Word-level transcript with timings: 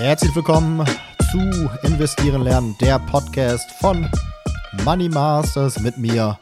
Herzlich 0.00 0.34
willkommen 0.34 0.82
zu 1.30 1.68
Investieren 1.82 2.40
lernen, 2.40 2.74
der 2.80 2.98
Podcast 2.98 3.70
von 3.72 4.10
Money 4.82 5.10
Masters 5.10 5.78
mit 5.78 5.98
mir, 5.98 6.38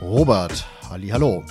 Robert. 0.00 0.64
Hallo. 0.88 1.42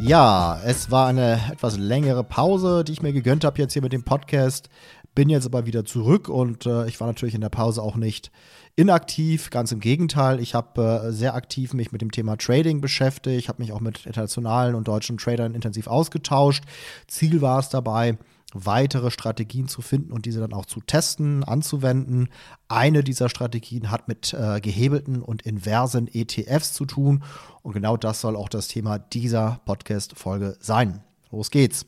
Ja, 0.00 0.58
es 0.64 0.90
war 0.90 1.08
eine 1.08 1.38
etwas 1.52 1.76
längere 1.76 2.24
Pause, 2.24 2.84
die 2.84 2.92
ich 2.92 3.02
mir 3.02 3.12
gegönnt 3.12 3.44
habe 3.44 3.58
jetzt 3.58 3.74
hier 3.74 3.82
mit 3.82 3.92
dem 3.92 4.02
Podcast. 4.02 4.70
Bin 5.14 5.28
jetzt 5.28 5.44
aber 5.44 5.66
wieder 5.66 5.84
zurück 5.84 6.30
und 6.30 6.64
äh, 6.64 6.86
ich 6.88 6.98
war 7.00 7.06
natürlich 7.06 7.34
in 7.34 7.42
der 7.42 7.50
Pause 7.50 7.82
auch 7.82 7.96
nicht 7.96 8.32
inaktiv, 8.74 9.50
ganz 9.50 9.72
im 9.72 9.80
Gegenteil. 9.80 10.40
Ich 10.40 10.54
habe 10.54 11.04
äh, 11.04 11.12
sehr 11.12 11.34
aktiv 11.34 11.74
mich 11.74 11.92
mit 11.92 12.00
dem 12.00 12.12
Thema 12.12 12.38
Trading 12.38 12.80
beschäftigt, 12.80 13.50
habe 13.50 13.60
mich 13.60 13.72
auch 13.72 13.80
mit 13.80 14.06
internationalen 14.06 14.74
und 14.74 14.88
deutschen 14.88 15.18
Tradern 15.18 15.54
intensiv 15.54 15.86
ausgetauscht. 15.86 16.64
Ziel 17.08 17.42
war 17.42 17.58
es 17.58 17.68
dabei, 17.68 18.16
weitere 18.52 19.10
Strategien 19.10 19.68
zu 19.68 19.82
finden 19.82 20.12
und 20.12 20.26
diese 20.26 20.40
dann 20.40 20.52
auch 20.52 20.66
zu 20.66 20.80
testen, 20.80 21.44
anzuwenden. 21.44 22.28
Eine 22.68 23.02
dieser 23.02 23.28
Strategien 23.28 23.90
hat 23.90 24.08
mit 24.08 24.34
äh, 24.34 24.60
gehebelten 24.60 25.22
und 25.22 25.42
inversen 25.42 26.08
ETFs 26.12 26.72
zu 26.72 26.84
tun 26.84 27.24
und 27.62 27.72
genau 27.72 27.96
das 27.96 28.20
soll 28.20 28.36
auch 28.36 28.48
das 28.48 28.68
Thema 28.68 28.98
dieser 28.98 29.60
Podcast-Folge 29.64 30.56
sein. 30.60 31.00
Los 31.30 31.50
geht's. 31.50 31.86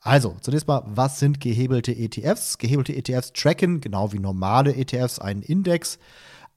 Also, 0.00 0.36
zunächst 0.40 0.66
mal, 0.66 0.82
was 0.84 1.20
sind 1.20 1.40
gehebelte 1.40 1.92
ETFs? 1.92 2.58
Gehebelte 2.58 2.94
ETFs 2.94 3.32
tracken, 3.32 3.80
genau 3.80 4.12
wie 4.12 4.18
normale 4.18 4.74
ETFs, 4.74 5.20
einen 5.20 5.42
Index. 5.42 6.00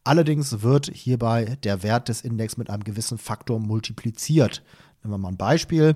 Allerdings 0.03 0.63
wird 0.63 0.89
hierbei 0.91 1.57
der 1.63 1.83
Wert 1.83 2.09
des 2.09 2.21
Index 2.21 2.57
mit 2.57 2.71
einem 2.71 2.83
gewissen 2.83 3.19
Faktor 3.19 3.59
multipliziert. 3.59 4.63
Nehmen 5.03 5.13
wir 5.13 5.17
mal 5.19 5.29
ein 5.29 5.37
Beispiel. 5.37 5.95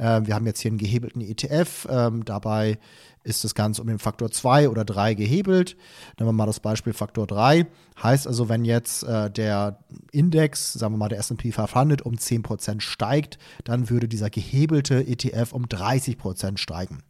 Äh, 0.00 0.26
wir 0.26 0.34
haben 0.34 0.46
jetzt 0.46 0.60
hier 0.60 0.70
einen 0.70 0.78
gehebelten 0.78 1.20
ETF. 1.20 1.86
Ähm, 1.90 2.24
dabei 2.24 2.78
ist 3.22 3.44
das 3.44 3.54
Ganze 3.54 3.82
um 3.82 3.88
den 3.88 3.98
Faktor 3.98 4.30
2 4.30 4.70
oder 4.70 4.84
3 4.84 5.14
gehebelt. 5.14 5.76
Nehmen 6.18 6.30
wir 6.30 6.32
mal 6.32 6.46
das 6.46 6.60
Beispiel 6.60 6.94
Faktor 6.94 7.26
3. 7.26 7.66
Heißt 8.02 8.26
also, 8.26 8.48
wenn 8.48 8.64
jetzt 8.64 9.02
äh, 9.02 9.30
der 9.30 9.78
Index, 10.10 10.72
sagen 10.72 10.94
wir 10.94 10.98
mal 10.98 11.08
der 11.08 11.18
S&P 11.18 11.52
500 11.52 12.02
um 12.02 12.14
10% 12.14 12.80
steigt, 12.80 13.38
dann 13.64 13.90
würde 13.90 14.08
dieser 14.08 14.30
gehebelte 14.30 15.06
ETF 15.06 15.52
um 15.52 15.66
30% 15.66 16.56
steigen. 16.56 17.02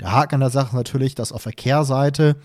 Der 0.00 0.12
Haken 0.12 0.36
an 0.36 0.40
der 0.40 0.50
Sache 0.50 0.68
ist 0.68 0.72
natürlich, 0.72 1.14
dass 1.14 1.32
auf 1.32 1.42
der 1.42 1.52
Kehrseite 1.52 2.36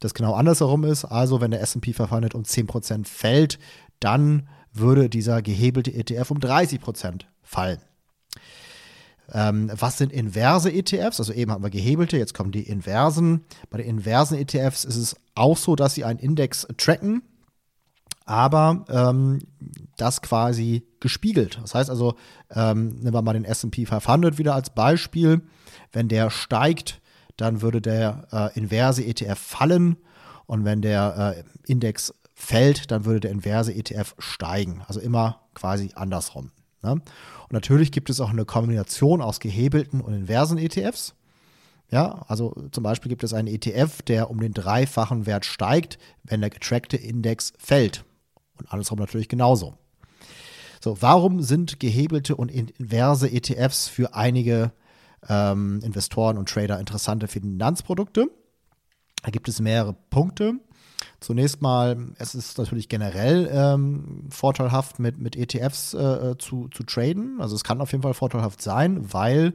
das 0.00 0.12
genau 0.12 0.34
andersherum 0.34 0.84
ist. 0.84 1.04
Also 1.04 1.40
wenn 1.40 1.52
der 1.52 1.62
S&P 1.62 1.92
500 1.92 2.34
um 2.34 2.42
10% 2.42 3.06
fällt, 3.06 3.60
dann 4.00 4.48
würde 4.72 5.08
dieser 5.08 5.40
gehebelte 5.40 5.94
ETF 5.94 6.32
um 6.32 6.38
30% 6.38 7.22
fallen. 7.42 7.78
Ähm, 9.32 9.70
was 9.74 9.98
sind 9.98 10.12
inverse 10.12 10.72
ETFs? 10.72 11.18
Also 11.18 11.32
eben 11.32 11.50
haben 11.50 11.62
wir 11.62 11.70
gehebelte, 11.70 12.16
jetzt 12.16 12.34
kommen 12.34 12.52
die 12.52 12.62
inversen. 12.62 13.44
Bei 13.70 13.78
den 13.78 13.86
inversen 13.86 14.38
ETFs 14.38 14.84
ist 14.84 14.96
es 14.96 15.16
auch 15.34 15.56
so, 15.56 15.76
dass 15.76 15.94
sie 15.94 16.04
einen 16.04 16.18
Index 16.18 16.66
tracken, 16.76 17.22
aber 18.24 18.84
ähm, 18.88 19.40
das 19.96 20.22
quasi 20.22 20.86
gespiegelt. 21.00 21.58
Das 21.62 21.74
heißt 21.74 21.90
also, 21.90 22.14
ähm, 22.50 22.96
nehmen 23.00 23.14
wir 23.14 23.22
mal 23.22 23.32
den 23.32 23.44
SP 23.44 23.86
500 23.86 24.38
wieder 24.38 24.54
als 24.54 24.70
Beispiel. 24.70 25.42
Wenn 25.92 26.08
der 26.08 26.30
steigt, 26.30 27.00
dann 27.36 27.62
würde 27.62 27.80
der 27.80 28.26
äh, 28.32 28.58
inverse 28.58 29.04
ETF 29.04 29.38
fallen 29.38 29.96
und 30.46 30.64
wenn 30.64 30.82
der 30.82 31.36
äh, 31.36 31.70
Index 31.70 32.14
fällt, 32.34 32.90
dann 32.90 33.04
würde 33.04 33.20
der 33.20 33.30
inverse 33.30 33.74
ETF 33.74 34.14
steigen. 34.18 34.82
Also 34.86 35.00
immer 35.00 35.40
quasi 35.54 35.90
andersrum. 35.94 36.50
Ne? 36.82 36.92
Und 36.92 37.52
natürlich 37.52 37.92
gibt 37.92 38.10
es 38.10 38.20
auch 38.20 38.30
eine 38.30 38.44
Kombination 38.44 39.20
aus 39.22 39.40
gehebelten 39.40 40.00
und 40.00 40.14
inversen 40.14 40.58
ETFs. 40.58 41.14
Ja, 41.90 42.24
also 42.26 42.54
zum 42.72 42.82
Beispiel 42.82 43.08
gibt 43.08 43.22
es 43.22 43.32
einen 43.32 43.48
ETF, 43.48 44.02
der 44.02 44.30
um 44.30 44.40
den 44.40 44.52
dreifachen 44.52 45.24
Wert 45.26 45.44
steigt, 45.44 45.98
wenn 46.24 46.40
der 46.40 46.50
getrackte 46.50 46.96
Index 46.96 47.52
fällt. 47.58 48.04
Und 48.58 48.72
andersrum 48.72 48.98
natürlich 48.98 49.28
genauso. 49.28 49.74
So, 50.82 51.00
warum 51.00 51.42
sind 51.42 51.78
gehebelte 51.80 52.36
und 52.36 52.50
inverse 52.50 53.30
ETFs 53.30 53.88
für 53.88 54.14
einige 54.14 54.72
ähm, 55.28 55.80
Investoren 55.82 56.38
und 56.38 56.48
Trader 56.48 56.80
interessante 56.80 57.28
Finanzprodukte? 57.28 58.30
Da 59.22 59.30
gibt 59.30 59.48
es 59.48 59.60
mehrere 59.60 59.94
Punkte. 60.10 60.54
Zunächst 61.26 61.60
mal, 61.60 61.96
es 62.20 62.36
ist 62.36 62.56
natürlich 62.56 62.88
generell 62.88 63.50
ähm, 63.52 64.28
vorteilhaft, 64.30 65.00
mit, 65.00 65.18
mit 65.18 65.34
ETFs 65.34 65.92
äh, 65.92 66.38
zu, 66.38 66.68
zu 66.68 66.84
traden. 66.84 67.40
Also 67.40 67.56
es 67.56 67.64
kann 67.64 67.80
auf 67.80 67.90
jeden 67.90 68.02
Fall 68.02 68.14
vorteilhaft 68.14 68.62
sein, 68.62 69.12
weil 69.12 69.52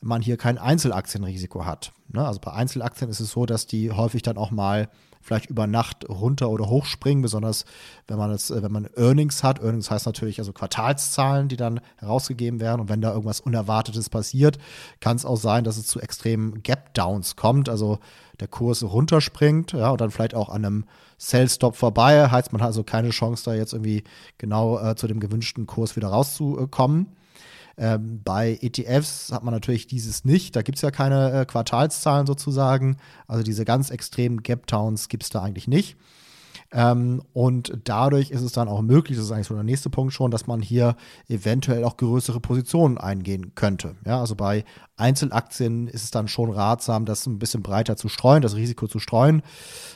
man 0.00 0.20
hier 0.20 0.36
kein 0.36 0.58
Einzelaktienrisiko 0.58 1.64
hat. 1.64 1.92
Ne? 2.08 2.26
Also 2.26 2.40
bei 2.40 2.50
Einzelaktien 2.50 3.08
ist 3.08 3.20
es 3.20 3.30
so, 3.30 3.46
dass 3.46 3.68
die 3.68 3.92
häufig 3.92 4.22
dann 4.22 4.36
auch 4.36 4.50
mal 4.50 4.88
vielleicht 5.20 5.48
über 5.48 5.68
Nacht 5.68 6.08
runter 6.08 6.50
oder 6.50 6.68
hoch 6.68 6.86
springen, 6.86 7.22
besonders 7.22 7.66
wenn 8.08 8.18
man 8.18 8.32
das, 8.32 8.50
wenn 8.50 8.72
man 8.72 8.88
Earnings 8.96 9.44
hat. 9.44 9.62
Earnings 9.62 9.92
heißt 9.92 10.06
natürlich 10.06 10.40
also 10.40 10.52
Quartalszahlen, 10.52 11.46
die 11.46 11.56
dann 11.56 11.80
herausgegeben 11.98 12.58
werden. 12.58 12.80
Und 12.80 12.88
wenn 12.88 13.00
da 13.00 13.12
irgendwas 13.12 13.38
Unerwartetes 13.38 14.10
passiert, 14.10 14.58
kann 14.98 15.14
es 15.16 15.24
auch 15.24 15.36
sein, 15.36 15.62
dass 15.62 15.76
es 15.76 15.86
zu 15.86 16.00
extremen 16.00 16.64
Gap-Downs 16.64 17.36
kommt. 17.36 17.68
Also 17.68 18.00
der 18.42 18.48
Kurs 18.48 18.82
runterspringt, 18.82 19.72
ja, 19.72 19.90
und 19.90 20.00
dann 20.00 20.10
vielleicht 20.10 20.34
auch 20.34 20.48
an 20.48 20.64
einem 20.64 20.84
Sell-Stop 21.18 21.76
vorbei. 21.76 22.28
Heißt, 22.28 22.52
man 22.52 22.60
hat 22.60 22.68
also 22.68 22.82
keine 22.82 23.10
Chance, 23.10 23.44
da 23.44 23.54
jetzt 23.54 23.72
irgendwie 23.72 24.04
genau 24.38 24.78
äh, 24.78 24.96
zu 24.96 25.06
dem 25.06 25.20
gewünschten 25.20 25.66
Kurs 25.66 25.96
wieder 25.96 26.08
rauszukommen. 26.08 27.06
Ähm, 27.78 28.20
bei 28.22 28.58
ETFs 28.60 29.32
hat 29.32 29.44
man 29.44 29.54
natürlich 29.54 29.86
dieses 29.86 30.24
nicht. 30.24 30.56
Da 30.56 30.62
gibt 30.62 30.76
es 30.76 30.82
ja 30.82 30.90
keine 30.90 31.32
äh, 31.32 31.44
Quartalszahlen 31.46 32.26
sozusagen. 32.26 32.96
Also 33.26 33.42
diese 33.42 33.64
ganz 33.64 33.90
extremen 33.90 34.42
Gap-Towns 34.42 35.08
gibt 35.08 35.22
es 35.22 35.30
da 35.30 35.42
eigentlich 35.42 35.68
nicht. 35.68 35.96
Ähm, 36.72 37.22
und 37.32 37.72
dadurch 37.84 38.30
ist 38.30 38.40
es 38.40 38.52
dann 38.52 38.68
auch 38.68 38.80
möglich, 38.80 39.18
das 39.18 39.26
ist 39.26 39.32
eigentlich 39.32 39.46
so 39.46 39.54
der 39.54 39.62
nächste 39.62 39.90
Punkt 39.90 40.12
schon, 40.12 40.30
dass 40.30 40.46
man 40.46 40.62
hier 40.62 40.96
eventuell 41.28 41.84
auch 41.84 41.96
größere 41.96 42.40
Positionen 42.40 42.98
eingehen 42.98 43.54
könnte. 43.54 43.96
Ja, 44.06 44.20
also 44.20 44.34
bei 44.34 44.64
Einzelaktien 44.96 45.86
ist 45.88 46.04
es 46.04 46.10
dann 46.10 46.28
schon 46.28 46.50
ratsam, 46.50 47.04
das 47.04 47.26
ein 47.26 47.38
bisschen 47.38 47.62
breiter 47.62 47.96
zu 47.96 48.08
streuen, 48.08 48.42
das 48.42 48.56
Risiko 48.56 48.86
zu 48.86 48.98
streuen, 48.98 49.42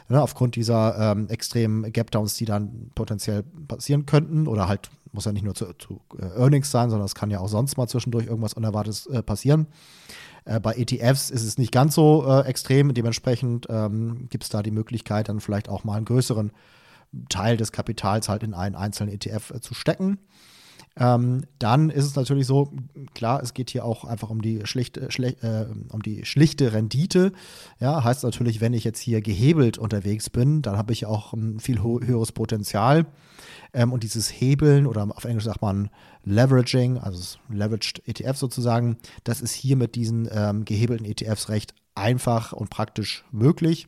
ja, 0.09 0.21
aufgrund 0.21 0.57
dieser 0.57 1.13
ähm, 1.13 1.29
extremen 1.29 1.93
Gap-Downs, 1.93 2.35
die 2.35 2.45
dann 2.45 2.91
potenziell 2.95 3.43
passieren 3.43 4.05
könnten 4.05 4.47
oder 4.47 4.69
halt 4.69 4.91
muss 5.13 5.25
ja 5.25 5.33
nicht 5.33 5.45
nur 5.45 5.55
zu, 5.55 5.73
zu 5.79 6.01
äh, 6.19 6.39
Earnings 6.39 6.71
sein, 6.71 6.91
sondern 6.91 7.07
es 7.07 7.15
kann 7.15 7.31
ja 7.31 7.41
auch 7.41 7.49
sonst 7.49 7.77
mal 7.77 7.89
zwischendurch 7.89 8.27
irgendwas 8.27 8.53
Unerwartetes 8.53 9.07
äh, 9.07 9.23
passieren. 9.23 9.67
Äh, 10.47 10.61
bei 10.61 10.75
ETFs 10.77 11.31
ist 11.31 11.43
es 11.43 11.59
nicht 11.59 11.73
ganz 11.73 11.95
so 11.95 12.25
äh, 12.27 12.47
extrem. 12.47 12.95
Dementsprechend 12.95 13.67
ähm, 13.69 14.29
gibt 14.31 14.45
es 14.45 14.51
da 14.51 14.63
die 14.63 14.71
Möglichkeit, 14.71 15.29
dann 15.29 15.41
vielleicht 15.41 15.69
auch 15.69 15.85
mal 15.85 15.97
einen 15.97 16.07
größeren 16.07 16.53
Teil 17.29 17.57
des 17.57 17.73
Kapitals 17.73 18.29
halt 18.29 18.43
in 18.43 18.55
einen 18.55 18.75
einzelnen 18.75 19.13
ETF 19.13 19.51
äh, 19.51 19.61
zu 19.61 19.75
stecken. 19.75 20.19
Ähm, 20.99 21.43
dann 21.59 21.91
ist 21.91 22.07
es 22.07 22.17
natürlich 22.17 22.47
so, 22.47 22.73
klar, 23.15 23.43
es 23.43 23.53
geht 23.53 23.69
hier 23.71 23.85
auch 23.85 24.05
einfach 24.05 24.31
um 24.31 24.41
die 24.41 24.65
schlichte, 24.65 25.11
schle 25.11 25.37
äh, 25.43 25.67
um 25.93 26.03
die 26.03 26.25
schlichte 26.25 26.73
Rendite. 26.73 27.33
Ja, 27.81 28.03
heißt 28.03 28.25
natürlich, 28.25 28.63
wenn 28.63 28.73
ich 28.73 28.85
jetzt 28.85 29.01
hier 29.01 29.21
gehebelt 29.21 29.77
unterwegs 29.77 30.31
bin, 30.31 30.63
dann 30.63 30.79
habe 30.79 30.93
ich 30.93 31.05
auch 31.05 31.35
ein 31.35 31.61
viel 31.61 31.83
höheres 31.83 32.33
Potenzial. 32.33 33.07
Ähm, 33.75 33.93
und 33.93 34.05
dieses 34.05 34.31
Hebeln 34.31 34.87
oder 34.87 35.07
auf 35.15 35.25
Englisch 35.25 35.45
sagt 35.45 35.61
man 35.61 35.91
Leveraging, 36.25 36.97
also 36.99 37.39
Leveraged 37.51 38.03
ETF 38.07 38.37
sozusagen, 38.37 38.97
das 39.25 39.43
ist 39.43 39.53
hier 39.53 39.77
mit 39.77 39.97
diesen 39.97 40.29
ähm, 40.33 40.65
gehebelten 40.65 41.05
ETFs 41.05 41.51
recht 41.51 41.75
einfach 41.95 42.53
und 42.53 42.71
praktisch 42.71 43.25
möglich. 43.33 43.87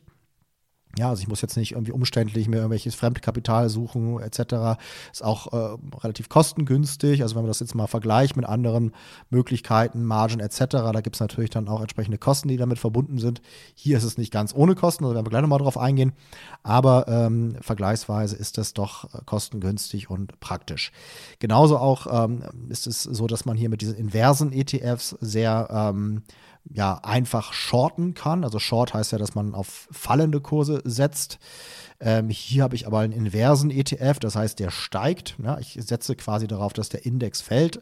Ja, 0.97 1.09
also 1.09 1.21
ich 1.21 1.27
muss 1.27 1.41
jetzt 1.41 1.55
nicht 1.55 1.73
irgendwie 1.73 1.91
umständlich 1.91 2.47
mir 2.47 2.57
irgendwelches 2.57 2.95
Fremdkapital 2.95 3.69
suchen 3.69 4.19
etc. 4.19 4.79
Ist 5.11 5.23
auch 5.23 5.53
äh, 5.53 5.77
relativ 5.99 6.29
kostengünstig. 6.29 7.21
Also 7.21 7.35
wenn 7.35 7.43
man 7.43 7.49
das 7.49 7.59
jetzt 7.59 7.75
mal 7.75 7.87
vergleicht 7.87 8.35
mit 8.35 8.45
anderen 8.45 8.93
Möglichkeiten, 9.29 10.03
Margen 10.03 10.39
etc., 10.39 10.65
da 10.67 11.01
gibt 11.01 11.15
es 11.15 11.19
natürlich 11.19 11.51
dann 11.51 11.67
auch 11.67 11.81
entsprechende 11.81 12.17
Kosten, 12.17 12.47
die 12.47 12.57
damit 12.57 12.79
verbunden 12.79 13.19
sind. 13.19 13.41
Hier 13.75 13.97
ist 13.97 14.03
es 14.03 14.17
nicht 14.17 14.33
ganz 14.33 14.53
ohne 14.53 14.73
Kosten, 14.73 15.03
da 15.03 15.13
werden 15.13 15.25
wir 15.25 15.29
gleich 15.29 15.43
nochmal 15.43 15.59
drauf 15.59 15.77
eingehen. 15.77 16.13
Aber 16.63 17.07
ähm, 17.07 17.55
vergleichsweise 17.61 18.35
ist 18.35 18.57
das 18.57 18.73
doch 18.73 19.13
äh, 19.13 19.19
kostengünstig 19.25 20.09
und 20.09 20.39
praktisch. 20.39 20.91
Genauso 21.37 21.77
auch 21.77 22.25
ähm, 22.25 22.43
ist 22.69 22.87
es 22.87 23.03
so, 23.03 23.27
dass 23.27 23.45
man 23.45 23.57
hier 23.57 23.69
mit 23.69 23.81
diesen 23.81 23.95
inversen 23.95 24.51
ETFs 24.51 25.15
sehr 25.21 25.67
ähm, 25.71 26.23
ja, 26.65 26.99
einfach 27.03 27.53
shorten 27.53 28.13
kann. 28.13 28.43
Also 28.43 28.59
Short 28.59 28.93
heißt 28.93 29.11
ja, 29.11 29.17
dass 29.17 29.35
man 29.35 29.55
auf 29.55 29.87
fallende 29.91 30.41
Kurse 30.41 30.81
setzt. 30.83 31.39
Ähm, 31.99 32.29
hier 32.29 32.63
habe 32.63 32.75
ich 32.75 32.87
aber 32.87 32.99
einen 32.99 33.13
inversen 33.13 33.71
ETF, 33.71 34.19
das 34.19 34.35
heißt, 34.35 34.59
der 34.59 34.71
steigt. 34.71 35.35
Ja, 35.43 35.57
ich 35.59 35.77
setze 35.81 36.15
quasi 36.15 36.47
darauf, 36.47 36.73
dass 36.73 36.89
der 36.89 37.05
Index 37.05 37.41
fällt, 37.41 37.81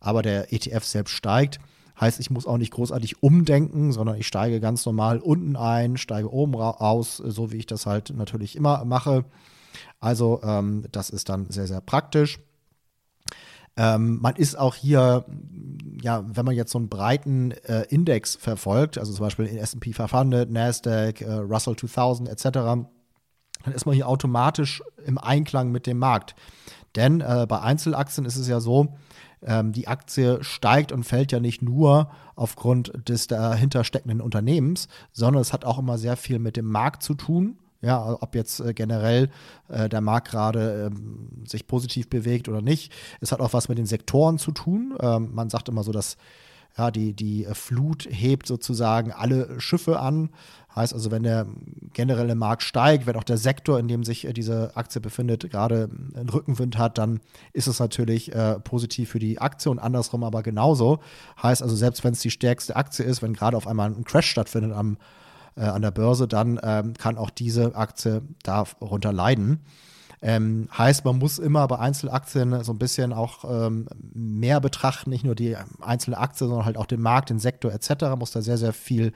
aber 0.00 0.22
der 0.22 0.52
ETF 0.52 0.84
selbst 0.84 1.12
steigt. 1.12 1.60
Heißt, 2.00 2.20
ich 2.20 2.30
muss 2.30 2.46
auch 2.46 2.56
nicht 2.56 2.72
großartig 2.72 3.22
umdenken, 3.22 3.92
sondern 3.92 4.16
ich 4.16 4.26
steige 4.26 4.60
ganz 4.60 4.84
normal 4.86 5.18
unten 5.18 5.56
ein, 5.56 5.96
steige 5.96 6.32
oben 6.32 6.54
raus, 6.54 7.18
so 7.18 7.52
wie 7.52 7.58
ich 7.58 7.66
das 7.66 7.86
halt 7.86 8.12
natürlich 8.16 8.56
immer 8.56 8.84
mache. 8.84 9.24
Also 10.00 10.40
ähm, 10.42 10.84
das 10.90 11.10
ist 11.10 11.28
dann 11.28 11.50
sehr, 11.50 11.66
sehr 11.66 11.80
praktisch. 11.80 12.40
Ähm, 13.76 14.18
man 14.20 14.36
ist 14.36 14.58
auch 14.58 14.74
hier 14.74 15.24
ja, 16.02 16.24
wenn 16.26 16.44
man 16.44 16.54
jetzt 16.54 16.72
so 16.72 16.78
einen 16.78 16.88
breiten 16.88 17.52
äh, 17.52 17.82
Index 17.88 18.34
verfolgt, 18.34 18.98
also 18.98 19.12
zum 19.12 19.24
Beispiel 19.26 19.46
in 19.46 19.56
S&P 19.56 19.92
500, 19.92 20.50
Nasdaq, 20.50 21.20
äh, 21.20 21.32
Russell 21.32 21.76
2000 21.76 22.28
etc., 22.28 22.50
dann 22.52 22.88
ist 23.74 23.86
man 23.86 23.94
hier 23.94 24.08
automatisch 24.08 24.82
im 25.04 25.18
Einklang 25.18 25.70
mit 25.70 25.86
dem 25.86 25.98
Markt. 25.98 26.34
Denn 26.96 27.20
äh, 27.20 27.46
bei 27.48 27.60
Einzelaktien 27.60 28.26
ist 28.26 28.36
es 28.36 28.48
ja 28.48 28.60
so, 28.60 28.94
ähm, 29.42 29.72
die 29.72 29.88
Aktie 29.88 30.42
steigt 30.42 30.92
und 30.92 31.04
fällt 31.04 31.32
ja 31.32 31.40
nicht 31.40 31.62
nur 31.62 32.10
aufgrund 32.34 32.92
des 33.08 33.28
dahinter 33.28 33.84
steckenden 33.84 34.20
Unternehmens, 34.20 34.88
sondern 35.12 35.40
es 35.40 35.52
hat 35.52 35.64
auch 35.64 35.78
immer 35.78 35.98
sehr 35.98 36.16
viel 36.16 36.38
mit 36.38 36.56
dem 36.56 36.66
Markt 36.66 37.02
zu 37.02 37.14
tun. 37.14 37.58
Ja, 37.82 38.16
ob 38.20 38.36
jetzt 38.36 38.60
äh, 38.60 38.74
generell 38.74 39.28
äh, 39.68 39.88
der 39.88 40.00
Markt 40.00 40.30
gerade 40.30 40.86
ähm, 40.86 41.44
sich 41.46 41.66
positiv 41.66 42.08
bewegt 42.08 42.48
oder 42.48 42.62
nicht. 42.62 42.92
Es 43.20 43.32
hat 43.32 43.40
auch 43.40 43.52
was 43.52 43.68
mit 43.68 43.76
den 43.76 43.86
Sektoren 43.86 44.38
zu 44.38 44.52
tun. 44.52 44.94
Ähm, 45.00 45.30
man 45.34 45.50
sagt 45.50 45.68
immer 45.68 45.82
so, 45.82 45.90
dass 45.90 46.16
ja, 46.78 46.90
die, 46.90 47.12
die 47.12 47.46
Flut 47.52 48.08
hebt 48.10 48.46
sozusagen 48.46 49.12
alle 49.12 49.60
Schiffe 49.60 50.00
an. 50.00 50.30
Heißt 50.74 50.94
also, 50.94 51.10
wenn 51.10 51.22
der 51.22 51.46
generelle 51.92 52.34
Markt 52.34 52.62
steigt, 52.62 53.06
wenn 53.06 53.16
auch 53.16 53.24
der 53.24 53.36
Sektor, 53.36 53.78
in 53.78 53.88
dem 53.88 54.04
sich 54.04 54.26
äh, 54.26 54.32
diese 54.32 54.74
Aktie 54.74 55.00
befindet, 55.00 55.50
gerade 55.50 55.90
einen 56.14 56.30
Rückenwind 56.30 56.78
hat, 56.78 56.96
dann 56.96 57.20
ist 57.52 57.66
es 57.66 57.78
natürlich 57.78 58.34
äh, 58.34 58.58
positiv 58.60 59.10
für 59.10 59.18
die 59.18 59.38
Aktie 59.38 59.70
und 59.70 59.78
andersrum 59.78 60.24
aber 60.24 60.42
genauso. 60.42 61.00
Heißt 61.42 61.62
also, 61.62 61.76
selbst 61.76 62.04
wenn 62.04 62.14
es 62.14 62.20
die 62.20 62.30
stärkste 62.30 62.76
Aktie 62.76 63.04
ist, 63.04 63.20
wenn 63.22 63.34
gerade 63.34 63.56
auf 63.56 63.66
einmal 63.66 63.90
ein 63.90 64.04
Crash 64.04 64.30
stattfindet 64.30 64.72
am, 64.72 64.96
äh, 65.56 65.62
an 65.62 65.82
der 65.82 65.90
Börse, 65.90 66.28
dann 66.28 66.58
ähm, 66.62 66.94
kann 66.94 67.18
auch 67.18 67.30
diese 67.30 67.74
Aktie 67.74 68.22
darunter 68.42 69.12
leiden. 69.12 69.60
Ähm, 70.24 70.68
heißt, 70.76 71.04
man 71.04 71.18
muss 71.18 71.40
immer 71.40 71.66
bei 71.66 71.80
Einzelaktien 71.80 72.62
so 72.62 72.72
ein 72.72 72.78
bisschen 72.78 73.12
auch 73.12 73.44
ähm, 73.44 73.88
mehr 74.14 74.60
betrachten, 74.60 75.10
nicht 75.10 75.24
nur 75.24 75.34
die 75.34 75.56
einzelne 75.80 76.16
Aktie, 76.16 76.46
sondern 76.46 76.64
halt 76.64 76.76
auch 76.76 76.86
den 76.86 77.00
Markt, 77.00 77.30
den 77.30 77.40
Sektor 77.40 77.72
etc. 77.72 78.16
Muss 78.16 78.30
da 78.30 78.40
sehr, 78.40 78.56
sehr 78.56 78.72
viel 78.72 79.12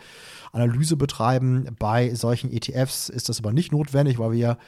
Analyse 0.53 0.97
betreiben. 0.97 1.69
Bei 1.79 2.13
solchen 2.13 2.51
ETFs 2.51 3.09
ist 3.09 3.29
das 3.29 3.39
aber 3.39 3.53
nicht 3.53 3.71
notwendig, 3.71 4.19
weil 4.19 4.33
wir 4.33 4.59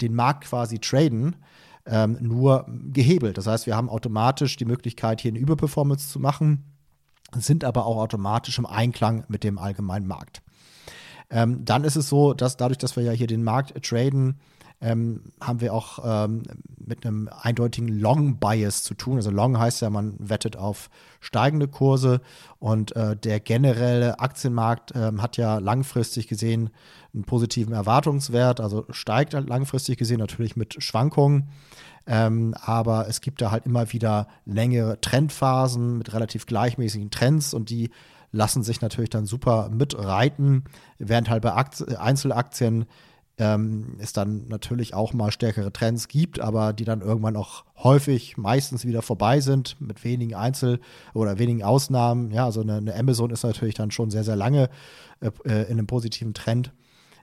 den 0.00 0.14
Markt 0.14 0.44
quasi 0.44 0.78
traden. 0.78 1.36
Ähm, 1.84 2.16
nur 2.20 2.64
gehebelt. 2.92 3.36
Das 3.36 3.46
heißt, 3.46 3.66
wir 3.66 3.76
haben 3.76 3.90
automatisch 3.90 4.56
die 4.56 4.64
Möglichkeit, 4.64 5.20
hier 5.20 5.32
eine 5.32 5.40
Überperformance 5.40 6.08
zu 6.08 6.20
machen, 6.20 6.64
sind 7.34 7.64
aber 7.64 7.86
auch 7.86 7.96
automatisch 7.96 8.56
im 8.58 8.66
Einklang 8.66 9.24
mit 9.28 9.42
dem 9.42 9.58
allgemeinen 9.58 10.06
Markt. 10.06 10.42
Ähm, 11.32 11.64
dann 11.64 11.82
ist 11.82 11.96
es 11.96 12.08
so, 12.08 12.34
dass 12.34 12.56
dadurch, 12.56 12.78
dass 12.78 12.94
wir 12.94 13.02
ja 13.02 13.12
hier 13.12 13.26
den 13.26 13.42
Markt 13.42 13.82
traden, 13.82 14.36
ähm, 14.82 15.22
haben 15.40 15.60
wir 15.60 15.72
auch 15.72 16.00
ähm, 16.04 16.42
mit 16.84 17.06
einem 17.06 17.28
eindeutigen 17.28 17.88
Long-Bias 17.88 18.82
zu 18.82 18.94
tun. 18.94 19.16
Also 19.16 19.30
Long 19.30 19.58
heißt 19.58 19.80
ja, 19.80 19.90
man 19.90 20.16
wettet 20.18 20.56
auf 20.56 20.90
steigende 21.20 21.68
Kurse 21.68 22.20
und 22.58 22.94
äh, 22.96 23.16
der 23.16 23.40
generelle 23.40 24.18
Aktienmarkt 24.18 24.90
äh, 24.94 25.12
hat 25.18 25.36
ja 25.36 25.58
langfristig 25.58 26.26
gesehen 26.26 26.70
einen 27.14 27.24
positiven 27.24 27.72
Erwartungswert, 27.72 28.60
also 28.60 28.84
steigt 28.90 29.34
halt 29.34 29.48
langfristig 29.48 29.98
gesehen 29.98 30.18
natürlich 30.18 30.56
mit 30.56 30.82
Schwankungen. 30.82 31.48
Ähm, 32.04 32.54
aber 32.60 33.06
es 33.08 33.20
gibt 33.20 33.40
da 33.40 33.52
halt 33.52 33.64
immer 33.64 33.92
wieder 33.92 34.26
längere 34.44 35.00
Trendphasen 35.00 35.98
mit 35.98 36.12
relativ 36.12 36.46
gleichmäßigen 36.46 37.10
Trends 37.10 37.54
und 37.54 37.70
die 37.70 37.90
lassen 38.32 38.62
sich 38.62 38.80
natürlich 38.80 39.10
dann 39.10 39.26
super 39.26 39.70
mitreiten, 39.70 40.64
während 40.98 41.30
halt 41.30 41.42
bei 41.42 41.52
Aktien, 41.52 41.96
Einzelaktien 41.96 42.86
ähm, 43.38 43.96
es 43.98 44.12
dann 44.12 44.48
natürlich 44.48 44.94
auch 44.94 45.12
mal 45.12 45.30
stärkere 45.30 45.72
Trends 45.72 46.08
gibt, 46.08 46.40
aber 46.40 46.72
die 46.72 46.84
dann 46.84 47.00
irgendwann 47.00 47.36
auch 47.36 47.64
häufig 47.76 48.36
meistens 48.36 48.84
wieder 48.84 49.02
vorbei 49.02 49.40
sind 49.40 49.80
mit 49.80 50.04
wenigen 50.04 50.34
Einzel- 50.34 50.80
oder 51.14 51.38
wenigen 51.38 51.62
Ausnahmen. 51.62 52.30
Ja, 52.30 52.44
also 52.44 52.60
eine, 52.60 52.76
eine 52.76 52.94
Amazon 52.94 53.30
ist 53.30 53.42
natürlich 53.42 53.74
dann 53.74 53.90
schon 53.90 54.10
sehr, 54.10 54.24
sehr 54.24 54.36
lange 54.36 54.68
äh, 55.20 55.30
äh 55.44 55.62
in 55.64 55.78
einem 55.78 55.86
positiven 55.86 56.34
Trend. 56.34 56.72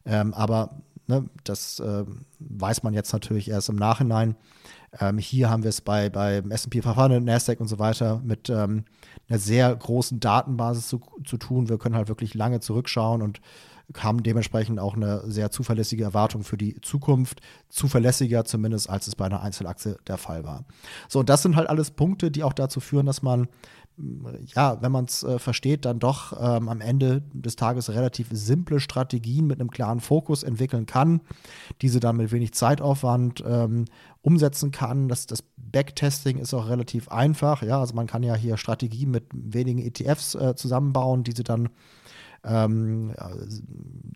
Ähm, 0.06 0.34
aber 0.34 0.82
ne, 1.10 1.26
das 1.44 1.80
äh, 1.80 2.06
weiß 2.40 2.84
man 2.84 2.94
jetzt 2.94 3.12
natürlich 3.12 3.50
erst 3.50 3.70
im 3.70 3.76
Nachhinein. 3.76 4.36
Ähm, 5.00 5.18
hier 5.18 5.50
haben 5.50 5.64
wir 5.64 5.70
es 5.70 5.82
bei, 5.82 6.10
bei 6.10 6.42
S&P 6.50 6.82
500, 6.82 7.22
Nasdaq 7.22 7.60
und 7.60 7.68
so 7.68 7.80
weiter 7.80 8.22
mit 8.24 8.50
ähm, 8.50 8.86
einer 9.28 9.40
sehr 9.40 9.76
großen 9.76 10.20
Datenbasis 10.20 10.88
zu, 10.88 11.02
zu 11.26 11.38
tun. 11.38 11.68
Wir 11.68 11.78
können 11.78 11.96
halt 11.96 12.08
wirklich 12.08 12.34
lange 12.36 12.60
zurückschauen 12.60 13.22
und 13.22 13.42
haben 13.98 14.22
dementsprechend 14.22 14.80
auch 14.80 14.96
eine 14.96 15.24
sehr 15.30 15.50
zuverlässige 15.50 16.04
Erwartung 16.04 16.44
für 16.44 16.58
die 16.58 16.80
Zukunft. 16.82 17.42
Zuverlässiger 17.70 18.46
zumindest, 18.46 18.88
als 18.88 19.08
es 19.08 19.16
bei 19.16 19.26
einer 19.26 19.42
Einzelaktie 19.42 19.98
der 20.08 20.18
Fall 20.18 20.44
war. 20.44 20.64
So, 21.08 21.20
und 21.20 21.30
das 21.30 21.42
sind 21.42 21.56
halt 21.56 21.70
alles 21.70 21.90
Punkte, 21.90 22.30
die 22.30 22.44
auch 22.44 22.54
dazu 22.54 22.80
führen, 22.80 23.08
dass 23.08 23.24
man 23.24 23.48
ja, 24.56 24.82
wenn 24.82 24.92
man 24.92 25.06
es 25.06 25.24
äh, 25.24 25.40
versteht, 25.40 25.86
dann 25.86 26.00
doch 26.00 26.34
ähm, 26.34 26.70
am 26.70 26.82
Ende 26.82 27.22
des 27.34 27.56
Tages 27.56 27.90
relativ 27.90 28.28
simple 28.32 28.80
Strategien 28.80 29.48
mit 29.48 29.60
einem 29.60 29.72
klaren 29.72 30.00
Fokus 30.00 30.44
entwickeln 30.44 30.86
kann, 30.86 31.22
diese 31.82 32.00
dann 32.00 32.18
mit 32.18 32.32
wenig 32.32 32.54
Zeitaufwand 32.54 33.44
ähm, 33.46 33.86
umsetzen 34.22 34.72
kann. 34.72 35.10
Das, 35.10 35.28
das 35.28 35.44
Backtesting 35.58 36.38
ist 36.38 36.54
auch 36.54 36.70
relativ 36.70 37.10
einfach. 37.10 37.62
Ja, 37.62 37.80
also 37.80 37.94
man 37.94 38.08
kann 38.08 38.24
ja 38.24 38.36
hier 38.36 38.58
Strategien 38.58 39.12
mit 39.12 39.26
wenigen 39.34 39.80
ETFs 39.80 40.36
äh, 40.36 40.56
zusammenbauen, 40.56 41.24
diese 41.24 41.44
dann 41.44 41.70
ähm, 42.44 43.14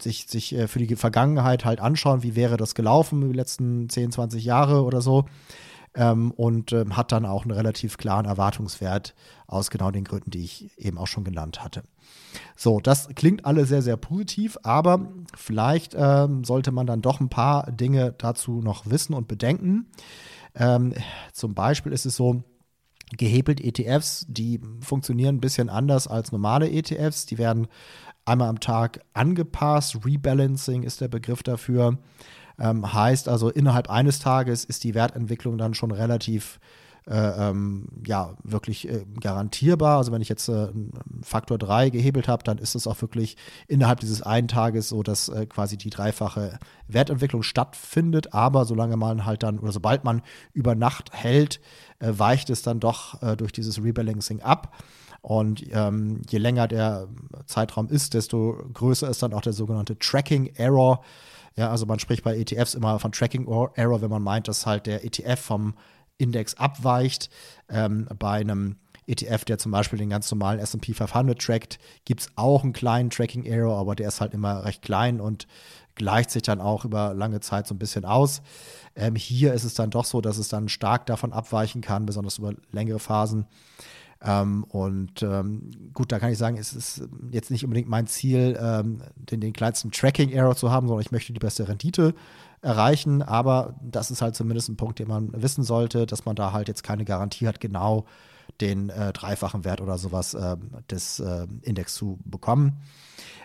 sich, 0.01 0.27
sich 0.27 0.55
äh, 0.55 0.67
für 0.67 0.79
die 0.79 0.95
Vergangenheit 0.95 1.65
halt 1.65 1.79
anschauen, 1.79 2.23
wie 2.23 2.35
wäre 2.35 2.57
das 2.57 2.75
gelaufen 2.75 3.27
die 3.29 3.35
letzten 3.35 3.89
10, 3.89 4.11
20 4.11 4.43
Jahre 4.43 4.83
oder 4.83 5.01
so. 5.01 5.25
Ähm, 5.95 6.31
und 6.31 6.73
ähm, 6.73 6.97
hat 6.97 7.11
dann 7.11 7.25
auch 7.25 7.43
einen 7.43 7.51
relativ 7.51 7.97
klaren 7.97 8.25
Erwartungswert 8.25 9.13
aus 9.45 9.69
genau 9.69 9.91
den 9.91 10.03
Gründen, 10.03 10.31
die 10.31 10.43
ich 10.43 10.71
eben 10.77 10.97
auch 10.97 11.05
schon 11.07 11.23
genannt 11.23 11.63
hatte. 11.63 11.83
So, 12.55 12.79
das 12.79 13.09
klingt 13.15 13.45
alle 13.45 13.65
sehr, 13.65 13.83
sehr 13.83 13.97
positiv, 13.97 14.57
aber 14.63 15.11
vielleicht 15.35 15.95
ähm, 15.95 16.43
sollte 16.43 16.71
man 16.71 16.87
dann 16.87 17.01
doch 17.01 17.19
ein 17.19 17.29
paar 17.29 17.71
Dinge 17.71 18.13
dazu 18.17 18.61
noch 18.61 18.89
wissen 18.89 19.13
und 19.13 19.27
bedenken. 19.27 19.87
Ähm, 20.55 20.93
zum 21.31 21.53
Beispiel 21.53 21.91
ist 21.91 22.05
es 22.05 22.15
so, 22.15 22.43
gehebelt 23.17 23.61
ETFs, 23.61 24.25
die 24.27 24.59
funktionieren 24.81 25.35
ein 25.35 25.41
bisschen 25.41 25.69
anders 25.69 26.07
als 26.07 26.31
normale 26.31 26.69
ETFs. 26.69 27.25
Die 27.25 27.37
werden 27.37 27.67
einmal 28.25 28.49
am 28.49 28.59
Tag 28.59 29.01
angepasst. 29.13 30.05
Rebalancing 30.05 30.83
ist 30.83 31.01
der 31.01 31.07
Begriff 31.07 31.43
dafür. 31.43 31.97
Ähm, 32.59 32.93
heißt 32.93 33.27
also, 33.27 33.49
innerhalb 33.49 33.89
eines 33.89 34.19
Tages 34.19 34.63
ist 34.63 34.83
die 34.83 34.93
Wertentwicklung 34.93 35.57
dann 35.57 35.73
schon 35.73 35.91
relativ 35.91 36.59
äh, 37.05 37.49
ähm, 37.49 37.87
ja, 38.05 38.35
wirklich 38.43 38.87
äh, 38.87 39.05
garantierbar. 39.19 39.97
Also 39.97 40.11
wenn 40.13 40.21
ich 40.21 40.29
jetzt 40.29 40.47
äh, 40.47 40.69
Faktor 41.21 41.57
3 41.57 41.89
gehebelt 41.89 42.29
habe, 42.29 42.43
dann 42.43 42.57
ist 42.57 42.75
es 42.75 42.87
auch 42.87 43.01
wirklich 43.01 43.35
innerhalb 43.67 43.99
dieses 43.99 44.21
einen 44.21 44.47
Tages 44.47 44.89
so, 44.89 45.03
dass 45.03 45.27
äh, 45.27 45.45
quasi 45.45 45.77
die 45.77 45.89
dreifache 45.89 46.59
Wertentwicklung 46.87 47.43
stattfindet. 47.43 48.33
Aber 48.33 48.63
solange 48.63 48.95
man 48.95 49.25
halt 49.25 49.43
dann, 49.43 49.59
oder 49.59 49.73
sobald 49.73 50.05
man 50.05 50.21
über 50.53 50.75
Nacht 50.75 51.11
hält, 51.11 51.59
äh, 51.99 52.13
weicht 52.15 52.49
es 52.49 52.61
dann 52.61 52.79
doch 52.79 53.21
äh, 53.21 53.35
durch 53.35 53.51
dieses 53.51 53.83
Rebalancing 53.83 54.41
ab. 54.41 54.73
Und 55.21 55.63
ähm, 55.71 56.21
je 56.29 56.37
länger 56.37 56.67
der 56.67 57.07
Zeitraum 57.47 57.87
ist, 57.87 58.13
desto 58.13 58.57
größer 58.73 59.09
ist 59.09 59.23
dann 59.23 59.33
auch 59.33 59.41
der 59.41 59.53
sogenannte 59.53 59.97
Tracking 59.97 60.47
Error. 60.55 61.01
Ja, 61.55 61.69
also 61.69 61.85
man 61.85 61.99
spricht 61.99 62.23
bei 62.23 62.37
ETFs 62.37 62.73
immer 62.73 62.99
von 62.99 63.11
Tracking 63.11 63.47
Error, 63.75 64.01
wenn 64.01 64.09
man 64.09 64.23
meint, 64.23 64.47
dass 64.47 64.65
halt 64.65 64.85
der 64.87 65.03
ETF 65.05 65.39
vom 65.39 65.75
Index 66.17 66.55
abweicht. 66.55 67.29
Ähm, 67.69 68.07
bei 68.17 68.41
einem 68.41 68.77
ETF, 69.07 69.45
der 69.45 69.57
zum 69.57 69.71
Beispiel 69.71 69.99
den 69.99 70.09
ganz 70.09 70.31
normalen 70.31 70.59
SP 70.63 70.95
500 70.95 71.39
trackt, 71.39 71.79
gibt 72.05 72.21
es 72.21 72.29
auch 72.35 72.63
einen 72.63 72.73
kleinen 72.73 73.09
Tracking 73.09 73.45
Error, 73.45 73.77
aber 73.77 73.95
der 73.95 74.07
ist 74.07 74.21
halt 74.21 74.33
immer 74.33 74.63
recht 74.65 74.81
klein 74.81 75.19
und 75.19 75.47
gleicht 75.95 76.31
sich 76.31 76.41
dann 76.41 76.61
auch 76.61 76.85
über 76.85 77.13
lange 77.13 77.39
Zeit 77.39 77.67
so 77.67 77.75
ein 77.75 77.79
bisschen 77.79 78.05
aus. 78.05 78.41
Ähm, 78.95 79.15
hier 79.15 79.53
ist 79.53 79.63
es 79.63 79.73
dann 79.73 79.89
doch 79.89 80.05
so, 80.05 80.21
dass 80.21 80.37
es 80.37 80.47
dann 80.47 80.69
stark 80.69 81.05
davon 81.05 81.33
abweichen 81.33 81.81
kann, 81.81 82.05
besonders 82.05 82.37
über 82.37 82.53
längere 82.71 82.99
Phasen. 82.99 83.45
Ähm, 84.23 84.63
und 84.65 85.21
ähm, 85.21 85.71
gut, 85.93 86.11
da 86.11 86.19
kann 86.19 86.31
ich 86.31 86.37
sagen, 86.37 86.57
es 86.57 86.73
ist 86.73 87.03
jetzt 87.31 87.51
nicht 87.51 87.65
unbedingt 87.65 87.89
mein 87.89 88.07
Ziel, 88.07 88.57
ähm, 88.59 89.01
den, 89.15 89.41
den 89.41 89.51
kleinsten 89.53 89.91
Tracking-Error 89.91 90.55
zu 90.55 90.71
haben, 90.71 90.87
sondern 90.87 91.01
ich 91.01 91.11
möchte 91.11 91.33
die 91.33 91.39
beste 91.39 91.67
Rendite 91.67 92.15
erreichen. 92.61 93.21
Aber 93.21 93.75
das 93.81 94.11
ist 94.11 94.21
halt 94.21 94.35
zumindest 94.35 94.69
ein 94.69 94.77
Punkt, 94.77 94.99
den 94.99 95.09
man 95.09 95.29
wissen 95.41 95.63
sollte, 95.63 96.05
dass 96.05 96.23
man 96.25 96.35
da 96.35 96.53
halt 96.53 96.69
jetzt 96.69 96.83
keine 96.83 97.03
Garantie 97.03 97.47
hat, 97.47 97.59
genau 97.59 98.05
den 98.61 98.89
äh, 98.89 99.11
dreifachen 99.11 99.65
Wert 99.65 99.81
oder 99.81 99.97
sowas 99.97 100.33
äh, 100.33 100.55
des 100.89 101.19
äh, 101.19 101.47
Index 101.61 101.93
zu 101.93 102.19
bekommen. 102.23 102.81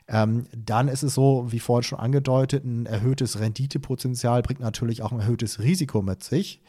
Ähm, 0.06 0.46
dann 0.56 0.88
ist 0.88 1.02
es 1.02 1.14
so, 1.14 1.46
wie 1.50 1.58
vorhin 1.58 1.82
schon 1.82 1.98
angedeutet, 1.98 2.64
ein 2.64 2.86
erhöhtes 2.86 3.40
Renditepotenzial 3.40 4.42
bringt 4.42 4.60
natürlich 4.60 5.02
auch 5.02 5.12
ein 5.12 5.20
erhöhtes 5.20 5.58
Risiko 5.58 6.02
mit 6.02 6.22
sich. 6.22 6.62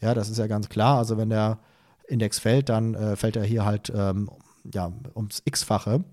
Ja, 0.00 0.14
das 0.14 0.30
ist 0.30 0.38
ja 0.38 0.46
ganz 0.46 0.68
klar. 0.68 0.98
Also 0.98 1.16
wenn 1.16 1.30
der 1.30 1.58
Index 2.08 2.38
fällt, 2.38 2.68
dann 2.68 2.94
äh, 2.94 3.16
fällt 3.16 3.36
er 3.36 3.44
hier 3.44 3.64
halt 3.64 3.92
ähm, 3.94 4.30
ja, 4.72 4.92
ums 5.14 5.42
X-fache. 5.44 6.04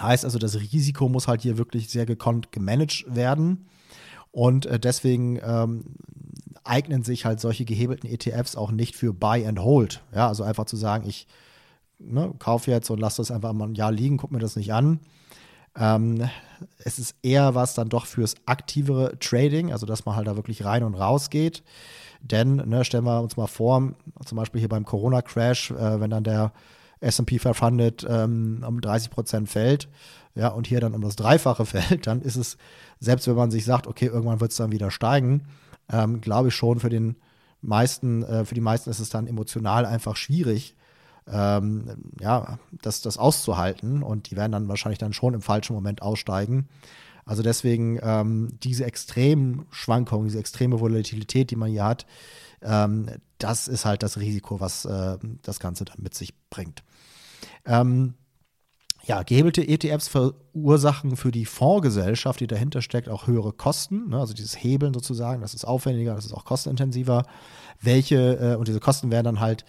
Heißt 0.00 0.24
also, 0.24 0.38
das 0.38 0.56
Risiko 0.56 1.08
muss 1.08 1.28
halt 1.28 1.42
hier 1.42 1.58
wirklich 1.58 1.88
sehr 1.88 2.06
gekonnt 2.06 2.52
gemanagt 2.52 3.04
werden. 3.08 3.66
Und 4.30 4.66
äh, 4.66 4.78
deswegen 4.78 5.40
ähm, 5.42 5.96
eignen 6.64 7.02
sich 7.02 7.24
halt 7.24 7.40
solche 7.40 7.64
gehebelten 7.64 8.06
ETFs 8.06 8.56
auch 8.56 8.70
nicht 8.70 8.94
für 8.94 9.12
Buy 9.12 9.46
and 9.46 9.60
Hold. 9.60 10.02
Ja, 10.14 10.28
also 10.28 10.44
einfach 10.44 10.66
zu 10.66 10.76
sagen, 10.76 11.08
ich 11.08 11.26
ne, 11.98 12.32
kauf 12.38 12.66
jetzt 12.66 12.90
und 12.90 13.00
lass 13.00 13.16
das 13.16 13.30
einfach 13.30 13.52
mal 13.52 13.68
ein 13.68 13.74
Jahr 13.74 13.92
liegen, 13.92 14.16
guck 14.16 14.30
mir 14.30 14.38
das 14.38 14.56
nicht 14.56 14.72
an. 14.72 15.00
Ähm, 15.78 16.28
es 16.78 16.98
ist 16.98 17.14
eher 17.22 17.54
was 17.54 17.74
dann 17.74 17.88
doch 17.88 18.06
fürs 18.06 18.34
aktivere 18.46 19.18
Trading, 19.18 19.72
also 19.72 19.86
dass 19.86 20.04
man 20.04 20.16
halt 20.16 20.26
da 20.26 20.36
wirklich 20.36 20.64
rein 20.64 20.82
und 20.82 20.94
raus 20.94 21.30
geht. 21.30 21.62
Denn, 22.20 22.56
ne, 22.56 22.84
stellen 22.84 23.04
wir 23.04 23.20
uns 23.22 23.36
mal 23.36 23.46
vor, 23.46 23.92
zum 24.24 24.36
Beispiel 24.36 24.58
hier 24.60 24.68
beim 24.68 24.84
Corona-Crash, 24.84 25.70
äh, 25.70 26.00
wenn 26.00 26.10
dann 26.10 26.24
der 26.24 26.52
SP 26.98 27.38
500 27.38 28.04
ähm, 28.08 28.64
um 28.66 28.80
30 28.80 29.10
Prozent 29.10 29.48
fällt, 29.48 29.88
ja, 30.34 30.48
und 30.48 30.66
hier 30.66 30.80
dann 30.80 30.94
um 30.94 31.00
das 31.00 31.16
Dreifache 31.16 31.64
fällt, 31.66 32.06
dann 32.06 32.22
ist 32.22 32.36
es, 32.36 32.56
selbst 32.98 33.28
wenn 33.28 33.36
man 33.36 33.50
sich 33.50 33.64
sagt, 33.64 33.86
okay, 33.86 34.06
irgendwann 34.06 34.40
wird 34.40 34.50
es 34.50 34.56
dann 34.56 34.72
wieder 34.72 34.90
steigen, 34.90 35.46
ähm, 35.90 36.20
glaube 36.20 36.48
ich 36.48 36.54
schon 36.54 36.80
für 36.80 36.90
den 36.90 37.16
meisten, 37.60 38.22
äh, 38.24 38.44
für 38.44 38.54
die 38.54 38.60
meisten 38.60 38.90
ist 38.90 39.00
es 39.00 39.10
dann 39.10 39.26
emotional 39.26 39.86
einfach 39.86 40.16
schwierig, 40.16 40.74
ähm, 41.30 42.12
ja, 42.20 42.58
das, 42.82 43.00
das 43.00 43.18
auszuhalten 43.18 44.02
und 44.02 44.30
die 44.30 44.36
werden 44.36 44.52
dann 44.52 44.68
wahrscheinlich 44.68 44.98
dann 44.98 45.12
schon 45.12 45.34
im 45.34 45.42
falschen 45.42 45.74
Moment 45.74 46.02
aussteigen. 46.02 46.68
Also 47.24 47.42
deswegen 47.42 47.98
ähm, 48.02 48.58
diese 48.62 48.86
extremen 48.86 49.66
Schwankungen, 49.70 50.28
diese 50.28 50.38
extreme 50.38 50.80
Volatilität, 50.80 51.50
die 51.50 51.56
man 51.56 51.70
hier 51.70 51.84
hat, 51.84 52.06
ähm, 52.62 53.10
das 53.38 53.68
ist 53.68 53.84
halt 53.84 54.02
das 54.02 54.18
Risiko, 54.18 54.60
was 54.60 54.84
äh, 54.84 55.18
das 55.42 55.60
Ganze 55.60 55.84
dann 55.84 55.98
mit 56.00 56.14
sich 56.14 56.34
bringt. 56.48 56.82
Ähm, 57.66 58.14
ja, 59.04 59.22
gehebelte 59.22 59.66
ETFs 59.66 60.08
verursachen 60.08 61.16
für 61.16 61.30
die 61.30 61.46
Fondsgesellschaft, 61.46 62.40
die 62.40 62.46
dahinter 62.46 62.82
steckt, 62.82 63.08
auch 63.08 63.26
höhere 63.26 63.52
Kosten. 63.52 64.10
Ne? 64.10 64.18
Also 64.18 64.34
dieses 64.34 64.62
Hebeln 64.62 64.92
sozusagen, 64.92 65.40
das 65.40 65.54
ist 65.54 65.64
aufwendiger, 65.64 66.14
das 66.14 66.26
ist 66.26 66.34
auch 66.34 66.44
kostenintensiver. 66.44 67.24
Welche, 67.80 68.36
äh, 68.36 68.56
und 68.56 68.68
diese 68.68 68.80
Kosten 68.80 69.10
werden 69.10 69.24
dann 69.24 69.40
halt 69.40 69.64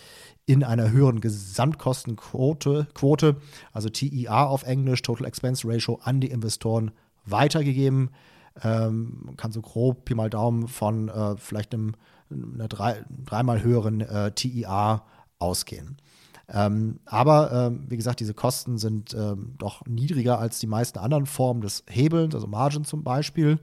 in 0.50 0.64
einer 0.64 0.90
höheren 0.90 1.22
Gesamtkostenquote, 1.22 2.88
Quote, 2.96 3.36
also 3.72 3.88
TIA 3.88 4.46
auf 4.46 4.64
Englisch, 4.64 5.04
Total 5.04 5.28
Expense 5.28 5.68
Ratio, 5.68 6.00
an 6.02 6.22
die 6.22 6.32
Investoren 6.32 6.90
weitergegeben. 7.24 8.10
Ähm, 8.64 9.36
kann 9.38 9.52
so 9.52 9.62
grob 9.62 10.06
Pi 10.06 10.16
mal 10.16 10.32
Daumen 10.32 10.68
von 10.68 11.08
äh, 11.08 11.38
vielleicht 11.38 11.72
einem, 11.76 11.94
einer 12.32 12.68
drei, 12.68 13.06
dreimal 13.24 13.62
höheren 13.62 14.02
äh, 14.02 14.32
TIA 14.32 15.04
ausgehen. 15.38 15.98
Ähm, 16.48 17.00
aber 17.06 17.52
ähm, 17.52 17.86
wie 17.88 17.98
gesagt, 17.98 18.20
diese 18.20 18.34
Kosten 18.34 18.80
sind 18.80 19.14
ähm, 19.14 19.54
doch 19.60 19.86
niedriger 19.86 20.40
als 20.40 20.58
die 20.58 20.66
meisten 20.66 20.98
anderen 20.98 21.28
Formen 21.28 21.62
des 21.62 21.84
Hebelns, 21.88 22.34
also 22.34 22.48
Margin 22.48 22.86
zum 22.86 23.04
Beispiel. 23.04 23.60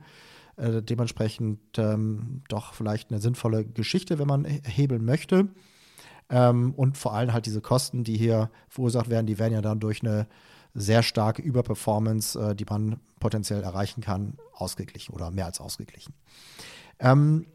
Äh, 0.57 0.83
dementsprechend 0.83 1.59
ähm, 1.79 2.43
doch 2.49 2.75
vielleicht 2.75 3.11
eine 3.11 3.21
sinnvolle 3.21 3.65
Geschichte, 3.65 4.21
wenn 4.21 4.29
man 4.29 4.45
hebeln 4.45 5.05
möchte. 5.05 5.49
Ähm, 6.29 6.75
und 6.75 6.99
vor 6.99 7.15
allem 7.15 7.33
halt 7.33 7.47
diese 7.47 7.61
Kosten, 7.61 8.05
die 8.05 8.17
hier 8.17 8.51
verursacht 8.69 9.11
werden, 9.11 9.27
die 9.27 9.39
werden 9.39 9.53
ja 9.53 9.63
dann 9.63 9.81
durch 9.81 10.03
eine 10.03 10.27
sehr 10.75 11.03
starke 11.03 11.43
Überperformance, 11.43 12.39
äh, 12.39 12.55
die 12.55 12.65
man 12.65 13.01
potenziell 13.21 13.63
erreichen 13.63 14.03
kann, 14.03 14.39
ausgeglichen 14.53 15.15
oder 15.15 15.31
mehr 15.31 15.47
als 15.47 15.61
ausgeglichen. 15.61 16.15
Ähm, 16.99 17.47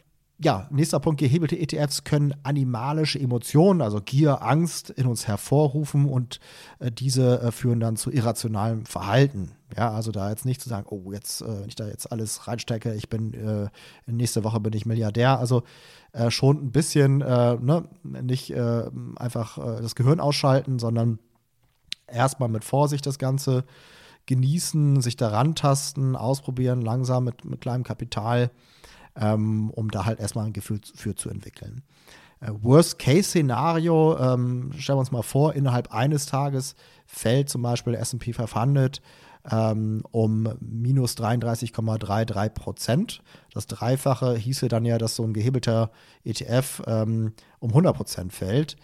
ja, 0.43 0.67
nächster 0.71 0.99
Punkt, 0.99 1.19
gehebelte 1.19 1.57
ETFs 1.57 2.03
können 2.03 2.33
animalische 2.41 3.19
Emotionen, 3.19 3.81
also 3.81 4.01
Gier, 4.01 4.41
Angst 4.41 4.89
in 4.89 5.05
uns 5.05 5.27
hervorrufen 5.27 6.05
und 6.05 6.39
äh, 6.79 6.91
diese 6.91 7.41
äh, 7.41 7.51
führen 7.51 7.79
dann 7.79 7.95
zu 7.95 8.11
irrationalem 8.11 8.85
Verhalten. 8.85 9.51
Ja, 9.77 9.91
also 9.91 10.11
da 10.11 10.29
jetzt 10.29 10.45
nicht 10.45 10.59
zu 10.59 10.67
sagen, 10.67 10.87
oh, 10.89 11.11
jetzt, 11.11 11.41
äh, 11.41 11.61
wenn 11.61 11.67
ich 11.67 11.75
da 11.75 11.87
jetzt 11.87 12.11
alles 12.11 12.47
reinstecke, 12.47 12.95
ich 12.95 13.07
bin, 13.07 13.35
äh, 13.35 13.69
nächste 14.07 14.43
Woche 14.43 14.59
bin 14.59 14.73
ich 14.73 14.87
Milliardär. 14.87 15.37
Also 15.37 15.61
äh, 16.11 16.31
schon 16.31 16.57
ein 16.57 16.71
bisschen, 16.71 17.21
äh, 17.21 17.55
ne, 17.55 17.87
nicht 18.03 18.53
einfach 19.17 19.57
das 19.57 19.95
Gehirn 19.95 20.19
ausschalten, 20.19 20.79
sondern 20.79 21.19
erstmal 22.07 22.49
mit 22.49 22.63
Vorsicht 22.63 23.05
das 23.05 23.19
Ganze 23.19 23.63
genießen, 24.25 25.01
sich 25.01 25.15
daran 25.15 25.55
tasten, 25.55 26.15
ausprobieren, 26.15 26.81
langsam 26.81 27.25
mit, 27.25 27.45
mit 27.45 27.61
kleinem 27.61 27.83
Kapital 27.83 28.51
ähm, 29.19 29.69
um 29.71 29.89
da 29.91 30.05
halt 30.05 30.19
erstmal 30.19 30.45
ein 30.45 30.53
Gefühl 30.53 30.79
für 30.95 31.15
zu 31.15 31.29
entwickeln. 31.29 31.83
Äh, 32.39 32.51
Worst-Case-Szenario, 32.61 34.17
ähm, 34.17 34.71
stellen 34.77 34.97
wir 34.97 35.01
uns 35.01 35.11
mal 35.11 35.21
vor, 35.21 35.53
innerhalb 35.53 35.93
eines 35.93 36.25
Tages 36.25 36.75
fällt 37.05 37.49
zum 37.49 37.61
Beispiel 37.61 37.95
SP 37.95 38.33
500 38.33 39.01
ähm, 39.49 40.03
um 40.11 40.47
minus 40.59 41.15
33,33 41.17 42.49
Prozent. 42.49 43.23
Das 43.53 43.67
Dreifache 43.67 44.35
hieße 44.35 44.67
dann 44.67 44.85
ja, 44.85 44.97
dass 44.97 45.15
so 45.15 45.23
ein 45.23 45.33
gehebelter 45.33 45.91
ETF 46.23 46.83
ähm, 46.85 47.33
um 47.59 47.69
100 47.69 47.95
Prozent 47.95 48.33
fällt. 48.33 48.75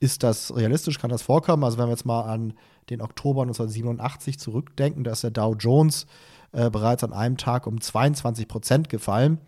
Ist 0.00 0.22
das 0.22 0.54
realistisch? 0.54 0.98
Kann 0.98 1.10
das 1.10 1.22
vorkommen? 1.22 1.64
Also 1.64 1.78
wenn 1.78 1.86
wir 1.86 1.92
jetzt 1.92 2.06
mal 2.06 2.22
an 2.22 2.54
den 2.88 3.02
Oktober 3.02 3.42
1987 3.42 4.38
zurückdenken, 4.38 5.04
da 5.04 5.12
ist 5.12 5.24
der 5.24 5.30
Dow 5.30 5.54
Jones 5.54 6.06
äh, 6.52 6.70
bereits 6.70 7.04
an 7.04 7.12
einem 7.12 7.36
Tag 7.36 7.66
um 7.66 7.80
22 7.80 8.48
Prozent 8.48 8.88
gefallen 8.88 9.38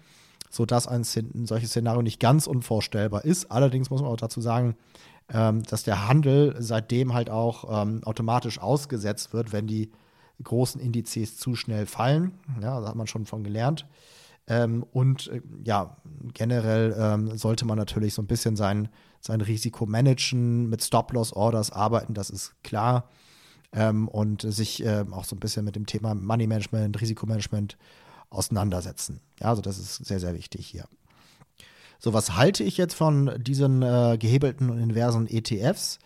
sodass 0.51 0.87
ein, 0.87 1.03
ein 1.03 1.47
solches 1.47 1.71
Szenario 1.71 2.03
nicht 2.03 2.21
ganz 2.21 2.47
unvorstellbar 2.47 3.25
ist. 3.25 3.51
Allerdings 3.51 3.89
muss 3.89 4.03
man 4.03 4.11
auch 4.11 4.17
dazu 4.17 4.41
sagen, 4.41 4.77
ähm, 5.33 5.63
dass 5.63 5.85
der 5.85 6.09
Handel 6.09 6.57
seitdem 6.59 7.15
halt 7.15 7.31
auch 7.31 7.83
ähm, 7.83 8.03
automatisch 8.05 8.61
ausgesetzt 8.61 9.33
wird, 9.33 9.53
wenn 9.53 9.67
die 9.67 9.91
großen 10.43 10.81
Indizes 10.81 11.37
zu 11.37 11.55
schnell 11.55 11.87
fallen. 11.87 12.33
Ja, 12.61 12.81
da 12.81 12.89
hat 12.89 12.97
man 12.97 13.07
schon 13.07 13.27
von 13.27 13.45
gelernt. 13.45 13.87
Ähm, 14.49 14.85
und 14.93 15.29
äh, 15.29 15.41
ja, 15.65 15.97
generell 16.35 16.97
ähm, 16.99 17.37
sollte 17.37 17.65
man 17.65 17.79
natürlich 17.79 18.15
so 18.15 18.23
ein 18.23 18.27
bisschen 18.27 18.57
sein, 18.57 18.89
sein 19.21 19.41
Risiko 19.41 19.87
managen, 19.87 20.69
mit 20.69 20.83
Stop-Loss-Orders 20.83 21.71
arbeiten, 21.71 22.15
das 22.15 22.31
ist 22.31 22.55
klar. 22.65 23.09
Ähm, 23.73 24.09
und 24.09 24.43
sich 24.43 24.85
äh, 24.85 25.05
auch 25.13 25.25
so 25.25 25.37
ein 25.37 25.41
bisschen 25.41 25.65
mit 25.65 25.77
dem 25.77 25.87
Thema 25.87 26.17
Money 26.17 26.49
Management, 26.49 27.01
Risikomanagement 27.01 27.77
auseinandersetzen. 28.31 29.21
Ja, 29.41 29.49
also 29.49 29.63
das 29.63 29.79
ist 29.79 29.97
sehr, 30.05 30.21
sehr 30.21 30.35
wichtig 30.35 30.67
hier. 30.67 30.85
So, 31.99 32.15
was 32.15 32.37
halte 32.37 32.65
ich 32.65 32.79
jetzt 32.79 32.95
von 32.95 33.35
diesen 33.43 33.83
äh, 33.83 34.17
gehebelten 34.19 34.71
und 34.71 34.79
inversen 34.79 35.29
ETFs? 35.29 35.99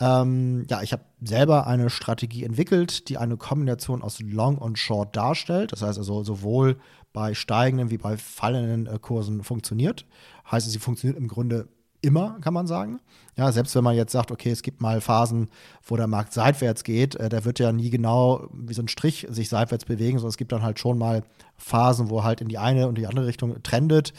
Ähm, 0.00 0.64
ja, 0.70 0.80
ich 0.82 0.92
habe 0.92 1.02
selber 1.20 1.66
eine 1.66 1.90
Strategie 1.90 2.44
entwickelt, 2.44 3.08
die 3.08 3.18
eine 3.18 3.36
Kombination 3.36 4.02
aus 4.02 4.20
Long 4.20 4.56
und 4.56 4.78
Short 4.78 5.14
darstellt. 5.16 5.72
Das 5.72 5.82
heißt 5.82 5.98
also 5.98 6.22
sowohl 6.22 6.78
bei 7.12 7.34
steigenden 7.34 7.90
wie 7.90 7.98
bei 7.98 8.16
fallenden 8.16 8.86
äh, 8.86 8.98
Kursen 8.98 9.42
funktioniert. 9.42 10.06
Heißt, 10.50 10.70
sie 10.70 10.78
funktioniert 10.78 11.18
im 11.18 11.28
Grunde 11.28 11.68
immer, 12.00 12.38
kann 12.40 12.54
man 12.54 12.66
sagen. 12.66 13.00
Ja, 13.36 13.52
selbst 13.52 13.74
wenn 13.74 13.84
man 13.84 13.94
jetzt 13.94 14.12
sagt, 14.12 14.30
okay, 14.30 14.50
es 14.50 14.62
gibt 14.62 14.80
mal 14.80 15.00
Phasen, 15.00 15.48
wo 15.84 15.96
der 15.96 16.06
Markt 16.06 16.32
seitwärts 16.32 16.84
geht, 16.84 17.14
äh, 17.16 17.28
der 17.28 17.44
wird 17.44 17.58
ja 17.58 17.72
nie 17.72 17.90
genau 17.90 18.48
wie 18.52 18.74
so 18.74 18.82
ein 18.82 18.88
Strich 18.88 19.26
sich 19.30 19.48
seitwärts 19.48 19.84
bewegen, 19.84 20.18
sondern 20.18 20.30
es 20.30 20.36
gibt 20.36 20.52
dann 20.52 20.62
halt 20.62 20.78
schon 20.78 20.98
mal 20.98 21.22
Phasen, 21.56 22.10
wo 22.10 22.24
halt 22.24 22.40
in 22.40 22.48
die 22.48 22.58
eine 22.58 22.88
und 22.88 22.96
die 22.96 23.06
andere 23.06 23.26
Richtung 23.26 23.62
trendet 23.62 24.12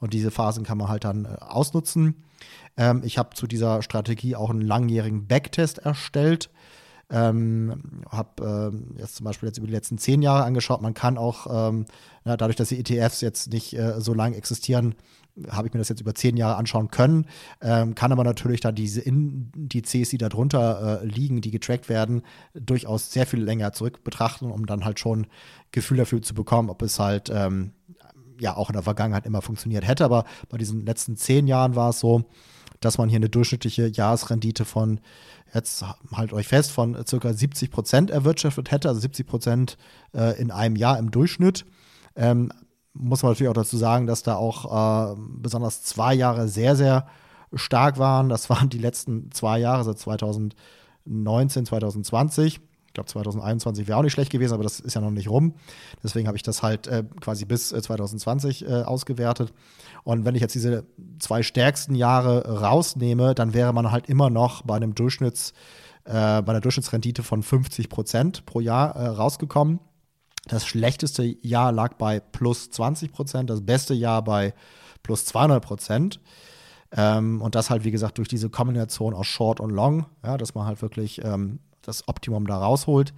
und 0.00 0.12
diese 0.12 0.30
Phasen 0.30 0.64
kann 0.64 0.78
man 0.78 0.88
halt 0.88 1.04
dann 1.04 1.24
äh, 1.24 1.36
ausnutzen. 1.40 2.22
Ähm, 2.76 3.02
ich 3.04 3.18
habe 3.18 3.34
zu 3.34 3.46
dieser 3.46 3.82
Strategie 3.82 4.36
auch 4.36 4.50
einen 4.50 4.60
langjährigen 4.60 5.26
Backtest 5.26 5.78
erstellt. 5.78 6.50
Ähm, 7.08 8.02
habe 8.10 8.72
ähm, 8.72 8.96
jetzt 8.98 9.16
zum 9.16 9.24
Beispiel 9.24 9.48
jetzt 9.48 9.58
über 9.58 9.68
die 9.68 9.72
letzten 9.72 9.96
zehn 9.96 10.22
Jahre 10.22 10.44
angeschaut. 10.44 10.82
Man 10.82 10.94
kann 10.94 11.18
auch, 11.18 11.46
ähm, 11.68 11.86
na, 12.24 12.36
dadurch, 12.36 12.56
dass 12.56 12.68
die 12.68 12.80
ETFs 12.80 13.20
jetzt 13.20 13.52
nicht 13.52 13.74
äh, 13.78 14.00
so 14.00 14.12
lange 14.12 14.36
existieren, 14.36 14.96
habe 15.50 15.68
ich 15.68 15.74
mir 15.74 15.78
das 15.78 15.88
jetzt 15.88 16.00
über 16.00 16.14
zehn 16.14 16.36
Jahre 16.36 16.56
anschauen 16.56 16.90
können, 16.90 17.26
ähm, 17.60 17.94
kann 17.94 18.12
aber 18.12 18.24
natürlich 18.24 18.60
dann 18.60 18.74
diese 18.74 19.02
Indizes, 19.02 20.08
die 20.10 20.18
darunter 20.18 21.02
äh, 21.02 21.06
liegen, 21.06 21.40
die 21.40 21.50
getrackt 21.50 21.88
werden, 21.88 22.22
durchaus 22.54 23.12
sehr 23.12 23.26
viel 23.26 23.42
länger 23.42 23.72
zurück 23.72 24.02
betrachten, 24.02 24.50
um 24.50 24.66
dann 24.66 24.84
halt 24.84 24.98
schon 24.98 25.26
Gefühl 25.72 25.98
dafür 25.98 26.22
zu 26.22 26.34
bekommen, 26.34 26.70
ob 26.70 26.82
es 26.82 26.98
halt 26.98 27.30
ähm, 27.32 27.72
ja 28.40 28.56
auch 28.56 28.70
in 28.70 28.74
der 28.74 28.82
Vergangenheit 28.82 29.26
immer 29.26 29.42
funktioniert 29.42 29.86
hätte. 29.86 30.04
Aber 30.04 30.24
bei 30.48 30.58
diesen 30.58 30.86
letzten 30.86 31.16
zehn 31.16 31.46
Jahren 31.46 31.76
war 31.76 31.90
es 31.90 32.00
so, 32.00 32.24
dass 32.80 32.98
man 32.98 33.08
hier 33.08 33.16
eine 33.16 33.28
durchschnittliche 33.28 33.88
Jahresrendite 33.88 34.64
von, 34.64 35.00
jetzt 35.54 35.84
halt 36.12 36.32
euch 36.32 36.48
fest, 36.48 36.70
von 36.70 36.96
circa 37.06 37.32
70 37.32 37.70
Prozent 37.70 38.10
erwirtschaftet 38.10 38.70
hätte, 38.70 38.88
also 38.88 39.00
70 39.00 39.26
Prozent 39.26 39.76
äh, 40.14 40.40
in 40.40 40.50
einem 40.50 40.76
Jahr 40.76 40.98
im 40.98 41.10
Durchschnitt. 41.10 41.64
Ähm, 42.14 42.52
muss 42.92 43.22
man 43.22 43.32
natürlich 43.32 43.50
auch 43.50 43.54
dazu 43.54 43.76
sagen, 43.76 44.06
dass 44.06 44.22
da 44.22 44.36
auch 44.36 45.12
äh, 45.12 45.16
besonders 45.18 45.82
zwei 45.82 46.14
Jahre 46.14 46.48
sehr, 46.48 46.76
sehr 46.76 47.06
stark 47.54 47.98
waren. 47.98 48.28
Das 48.28 48.50
waren 48.50 48.68
die 48.68 48.78
letzten 48.78 49.30
zwei 49.32 49.58
Jahre, 49.58 49.84
seit 49.84 49.98
2019, 49.98 51.66
2020. 51.66 52.60
Ich 52.96 53.04
glaube, 53.04 53.10
2021 53.10 53.88
wäre 53.88 53.98
auch 53.98 54.02
nicht 54.02 54.14
schlecht 54.14 54.32
gewesen, 54.32 54.54
aber 54.54 54.62
das 54.62 54.80
ist 54.80 54.94
ja 54.94 55.02
noch 55.02 55.10
nicht 55.10 55.28
rum. 55.28 55.52
Deswegen 56.02 56.28
habe 56.28 56.38
ich 56.38 56.42
das 56.42 56.62
halt 56.62 56.86
äh, 56.86 57.04
quasi 57.20 57.44
bis 57.44 57.70
äh, 57.70 57.82
2020 57.82 58.66
äh, 58.66 58.84
ausgewertet. 58.84 59.52
Und 60.02 60.24
wenn 60.24 60.34
ich 60.34 60.40
jetzt 60.40 60.54
diese 60.54 60.86
zwei 61.18 61.42
stärksten 61.42 61.94
Jahre 61.94 62.60
rausnehme, 62.60 63.34
dann 63.34 63.52
wäre 63.52 63.74
man 63.74 63.90
halt 63.90 64.08
immer 64.08 64.30
noch 64.30 64.62
bei 64.62 64.76
einem 64.76 64.94
Durchschnitts, 64.94 65.52
äh, 66.04 66.40
bei 66.40 66.46
einer 66.46 66.62
Durchschnittsrendite 66.62 67.22
von 67.22 67.42
50 67.42 67.90
Prozent 67.90 68.46
pro 68.46 68.60
Jahr 68.60 68.96
äh, 68.96 69.08
rausgekommen. 69.08 69.78
Das 70.48 70.64
schlechteste 70.64 71.22
Jahr 71.42 71.72
lag 71.72 71.96
bei 71.98 72.20
plus 72.20 72.70
20 72.70 73.12
Prozent, 73.12 73.50
das 73.50 73.60
beste 73.60 73.92
Jahr 73.92 74.24
bei 74.24 74.54
plus 75.02 75.26
200 75.26 75.62
Prozent. 75.62 76.18
Ähm, 76.92 77.42
und 77.42 77.56
das 77.56 77.68
halt, 77.68 77.84
wie 77.84 77.90
gesagt, 77.90 78.16
durch 78.16 78.28
diese 78.28 78.48
Kombination 78.48 79.12
aus 79.12 79.26
Short 79.26 79.60
und 79.60 79.68
Long, 79.68 80.06
ja, 80.24 80.38
dass 80.38 80.54
man 80.54 80.64
halt 80.64 80.80
wirklich 80.80 81.22
ähm, 81.22 81.58
das 81.86 82.08
Optimum 82.08 82.46
da 82.46 82.58
rausholt. 82.58 83.14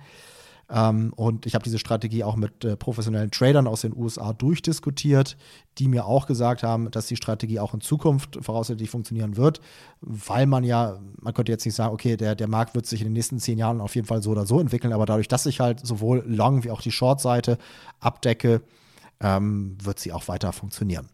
Ähm, 0.70 1.12
und 1.16 1.46
ich 1.46 1.54
habe 1.54 1.62
diese 1.62 1.78
Strategie 1.78 2.24
auch 2.24 2.36
mit 2.36 2.64
äh, 2.64 2.76
professionellen 2.76 3.30
Tradern 3.30 3.66
aus 3.66 3.80
den 3.80 3.96
USA 3.96 4.34
durchdiskutiert, 4.34 5.36
die 5.78 5.88
mir 5.88 6.04
auch 6.04 6.26
gesagt 6.26 6.62
haben, 6.62 6.90
dass 6.90 7.06
die 7.06 7.16
Strategie 7.16 7.58
auch 7.58 7.72
in 7.72 7.80
Zukunft 7.80 8.38
voraussichtlich 8.42 8.90
funktionieren 8.90 9.36
wird, 9.36 9.60
weil 10.00 10.46
man 10.46 10.64
ja, 10.64 10.98
man 11.20 11.32
könnte 11.32 11.52
jetzt 11.52 11.64
nicht 11.64 11.74
sagen, 11.74 11.94
okay, 11.94 12.16
der, 12.16 12.34
der 12.34 12.48
Markt 12.48 12.74
wird 12.74 12.84
sich 12.84 13.00
in 13.00 13.06
den 13.06 13.14
nächsten 13.14 13.38
zehn 13.38 13.56
Jahren 13.56 13.80
auf 13.80 13.94
jeden 13.94 14.06
Fall 14.06 14.22
so 14.22 14.30
oder 14.30 14.44
so 14.44 14.60
entwickeln, 14.60 14.92
aber 14.92 15.06
dadurch, 15.06 15.28
dass 15.28 15.46
ich 15.46 15.60
halt 15.60 15.86
sowohl 15.86 16.22
Long 16.26 16.64
wie 16.64 16.70
auch 16.70 16.82
die 16.82 16.92
Short-Seite 16.92 17.56
abdecke, 18.00 18.60
ähm, 19.20 19.78
wird 19.82 19.98
sie 19.98 20.12
auch 20.12 20.28
weiter 20.28 20.52
funktionieren. 20.52 21.08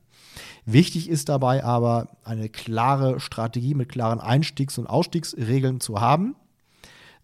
Wichtig 0.66 1.08
ist 1.08 1.28
dabei 1.28 1.62
aber, 1.62 2.08
eine 2.24 2.48
klare 2.48 3.20
Strategie 3.20 3.74
mit 3.74 3.88
klaren 3.88 4.18
Einstiegs- 4.18 4.78
und 4.78 4.88
Ausstiegsregeln 4.88 5.78
zu 5.78 6.00
haben 6.00 6.34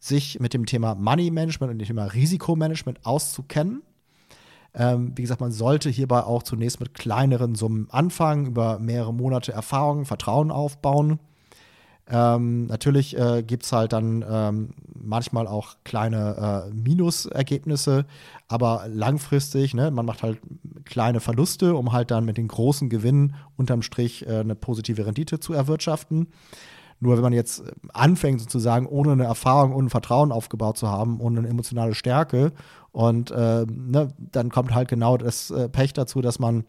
sich 0.00 0.40
mit 0.40 0.54
dem 0.54 0.66
Thema 0.66 0.96
Money 0.96 1.30
Management 1.30 1.72
und 1.72 1.78
dem 1.78 1.86
Thema 1.86 2.06
Risikomanagement 2.06 3.06
auszukennen. 3.06 3.82
Ähm, 4.72 5.12
wie 5.16 5.22
gesagt, 5.22 5.40
man 5.40 5.52
sollte 5.52 5.90
hierbei 5.90 6.22
auch 6.22 6.42
zunächst 6.42 6.80
mit 6.80 6.94
kleineren 6.94 7.54
Summen 7.54 7.88
anfangen, 7.90 8.46
über 8.46 8.78
mehrere 8.78 9.12
Monate 9.12 9.52
Erfahrung, 9.52 10.04
Vertrauen 10.06 10.50
aufbauen. 10.50 11.20
Ähm, 12.08 12.66
natürlich 12.66 13.16
äh, 13.16 13.42
gibt 13.42 13.64
es 13.64 13.72
halt 13.72 13.92
dann 13.92 14.24
ähm, 14.28 14.70
manchmal 15.00 15.46
auch 15.46 15.76
kleine 15.84 16.66
äh, 16.68 16.74
Minusergebnisse, 16.74 18.04
aber 18.48 18.86
langfristig, 18.88 19.74
ne, 19.74 19.90
man 19.92 20.06
macht 20.06 20.24
halt 20.24 20.40
kleine 20.84 21.20
Verluste, 21.20 21.76
um 21.76 21.92
halt 21.92 22.10
dann 22.10 22.24
mit 22.24 22.36
den 22.36 22.48
großen 22.48 22.88
Gewinnen 22.88 23.36
unterm 23.56 23.82
Strich 23.82 24.26
äh, 24.26 24.40
eine 24.40 24.56
positive 24.56 25.06
Rendite 25.06 25.38
zu 25.38 25.52
erwirtschaften. 25.52 26.28
Nur 27.00 27.16
wenn 27.16 27.22
man 27.22 27.32
jetzt 27.32 27.64
anfängt, 27.92 28.40
sozusagen, 28.40 28.86
ohne 28.86 29.12
eine 29.12 29.24
Erfahrung, 29.24 29.74
ohne 29.74 29.86
ein 29.86 29.90
Vertrauen 29.90 30.32
aufgebaut 30.32 30.76
zu 30.76 30.88
haben, 30.88 31.20
ohne 31.20 31.40
eine 31.40 31.48
emotionale 31.48 31.94
Stärke, 31.94 32.52
und 32.92 33.30
äh, 33.30 33.66
ne, 33.66 34.08
dann 34.18 34.50
kommt 34.50 34.74
halt 34.74 34.88
genau 34.88 35.16
das 35.16 35.50
äh, 35.50 35.68
Pech 35.68 35.92
dazu, 35.92 36.20
dass 36.20 36.38
man 36.38 36.64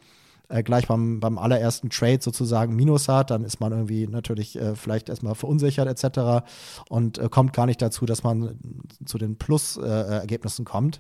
äh, 0.50 0.64
gleich 0.64 0.88
beim, 0.88 1.20
beim 1.20 1.38
allerersten 1.38 1.90
Trade 1.90 2.20
sozusagen 2.22 2.76
Minus 2.76 3.08
hat, 3.08 3.32
dann 3.32 3.44
ist 3.44 3.60
man 3.60 3.72
irgendwie 3.72 4.08
natürlich 4.08 4.60
äh, 4.60 4.76
vielleicht 4.76 5.10
erstmal 5.10 5.36
verunsichert 5.36 5.88
etc. 5.88 6.46
und 6.90 7.18
äh, 7.18 7.30
kommt 7.30 7.54
gar 7.54 7.66
nicht 7.66 7.82
dazu, 7.82 8.06
dass 8.06 8.24
man 8.24 8.60
zu 9.06 9.18
den 9.18 9.38
Plus-Ergebnissen 9.38 10.66
kommt. 10.66 11.00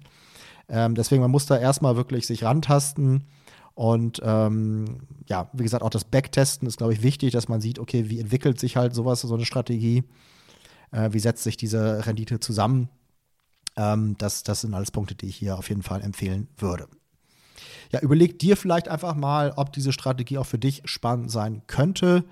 Ähm, 0.70 0.96
deswegen, 0.96 1.22
man 1.22 1.32
muss 1.32 1.46
da 1.46 1.58
erstmal 1.58 1.96
wirklich 1.96 2.26
sich 2.26 2.44
rantasten 2.44 3.26
und 3.82 4.22
ähm, 4.24 5.08
ja, 5.28 5.50
wie 5.54 5.64
gesagt, 5.64 5.82
auch 5.84 5.90
das 5.90 6.04
Backtesten 6.04 6.68
ist, 6.68 6.78
glaube 6.78 6.94
ich, 6.94 7.02
wichtig, 7.02 7.32
dass 7.32 7.48
man 7.48 7.62
sieht, 7.62 7.80
okay, 7.80 8.12
wie 8.12 8.20
entwickelt 8.20 8.60
sich 8.60 8.78
halt 8.78 8.94
sowas, 8.94 9.22
so 9.22 9.34
eine 9.34 9.44
Strategie, 9.44 10.04
äh, 10.92 11.10
wie 11.14 11.18
setzt 11.18 11.42
sich 11.42 11.58
diese 11.58 12.06
Rendite 12.06 12.40
zusammen. 12.40 12.90
Ähm, 13.76 14.16
das, 14.20 14.44
das 14.44 14.62
sind 14.62 14.76
alles 14.76 14.92
Punkte, 14.92 15.16
die 15.16 15.26
ich 15.26 15.36
hier 15.36 15.58
auf 15.58 15.68
jeden 15.70 15.82
Fall 15.82 16.04
empfehlen 16.04 16.48
würde. 16.58 16.90
Ja, 17.92 18.02
überleg 18.02 18.38
dir 18.38 18.56
vielleicht 18.56 18.88
einfach 18.88 19.16
mal, 19.16 19.52
ob 19.56 19.74
diese 19.74 19.94
Strategie 19.94 20.38
auch 20.38 20.46
für 20.46 20.60
dich 20.60 20.84
spannend 20.86 21.32
sein 21.32 21.64
könnte. 21.66 22.24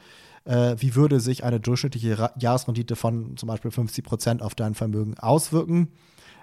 Äh, 0.45 0.75
wie 0.77 0.93
würde 0.93 1.19
sich 1.19 1.43
eine 1.43 1.59
durchschnittliche 1.59 2.31
Jahresrendite 2.37 2.95
von 2.95 3.37
zum 3.37 3.47
Beispiel 3.47 3.71
50 3.71 4.05
Prozent 4.05 4.43
auf 4.43 4.53
dein 4.53 4.75
Vermögen 4.75 5.17
auswirken? 5.17 5.87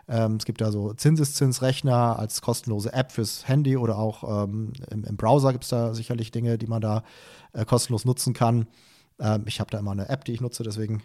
Ähm, 0.08 0.36
es 0.36 0.44
gibt 0.44 0.60
ja 0.60 0.70
so 0.70 0.92
Zinseszinsrechner 0.92 2.18
als 2.18 2.40
kostenlose 2.40 2.92
App 2.92 3.12
fürs 3.12 3.48
Handy 3.48 3.76
oder 3.76 3.98
auch 3.98 4.44
ähm, 4.44 4.72
im, 4.90 5.04
im, 5.04 5.16
Browser 5.16 5.52
gibt 5.52 5.64
es 5.64 5.70
da 5.70 5.94
sicherlich 5.94 6.30
Dinge, 6.30 6.58
die 6.58 6.68
man 6.68 6.80
da 6.80 7.02
äh, 7.52 7.64
kostenlos 7.64 8.04
nutzen 8.04 8.32
kann. 8.32 8.66
Ähm, 9.18 9.44
ich 9.46 9.58
habe 9.58 9.70
da 9.70 9.78
immer 9.78 9.90
eine 9.90 10.08
App, 10.08 10.24
die 10.24 10.32
ich 10.32 10.40
nutze, 10.40 10.62
deswegen 10.62 11.02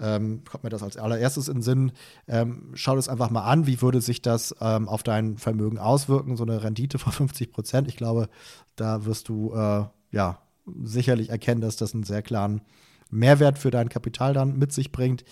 ähm, 0.00 0.42
kommt 0.50 0.64
mir 0.64 0.70
das 0.70 0.82
als 0.82 0.96
allererstes 0.96 1.48
in 1.48 1.56
den 1.56 1.62
Sinn. 1.62 1.92
Ähm, 2.26 2.70
schau 2.74 2.96
das 2.96 3.08
einfach 3.08 3.30
mal 3.30 3.44
an, 3.44 3.66
wie 3.66 3.82
würde 3.82 4.00
sich 4.00 4.22
das 4.22 4.54
ähm, 4.60 4.88
auf 4.88 5.02
dein 5.02 5.36
Vermögen 5.36 5.78
auswirken, 5.78 6.36
so 6.36 6.44
eine 6.44 6.62
Rendite 6.62 6.98
von 6.98 7.12
50 7.12 7.52
Prozent. 7.52 7.88
Ich 7.88 7.96
glaube, 7.96 8.28
da 8.76 9.04
wirst 9.04 9.28
du 9.28 9.52
äh, 9.54 9.84
ja 10.10 10.38
sicherlich 10.82 11.28
erkennen, 11.28 11.60
dass 11.60 11.76
das 11.76 11.94
einen 11.94 12.04
sehr 12.04 12.22
klaren 12.22 12.62
Mehrwert 13.10 13.58
für 13.58 13.70
dein 13.70 13.88
Kapital 13.88 14.32
dann 14.32 14.56
mit 14.56 14.72
sich 14.72 14.92
bringt. 14.92 15.24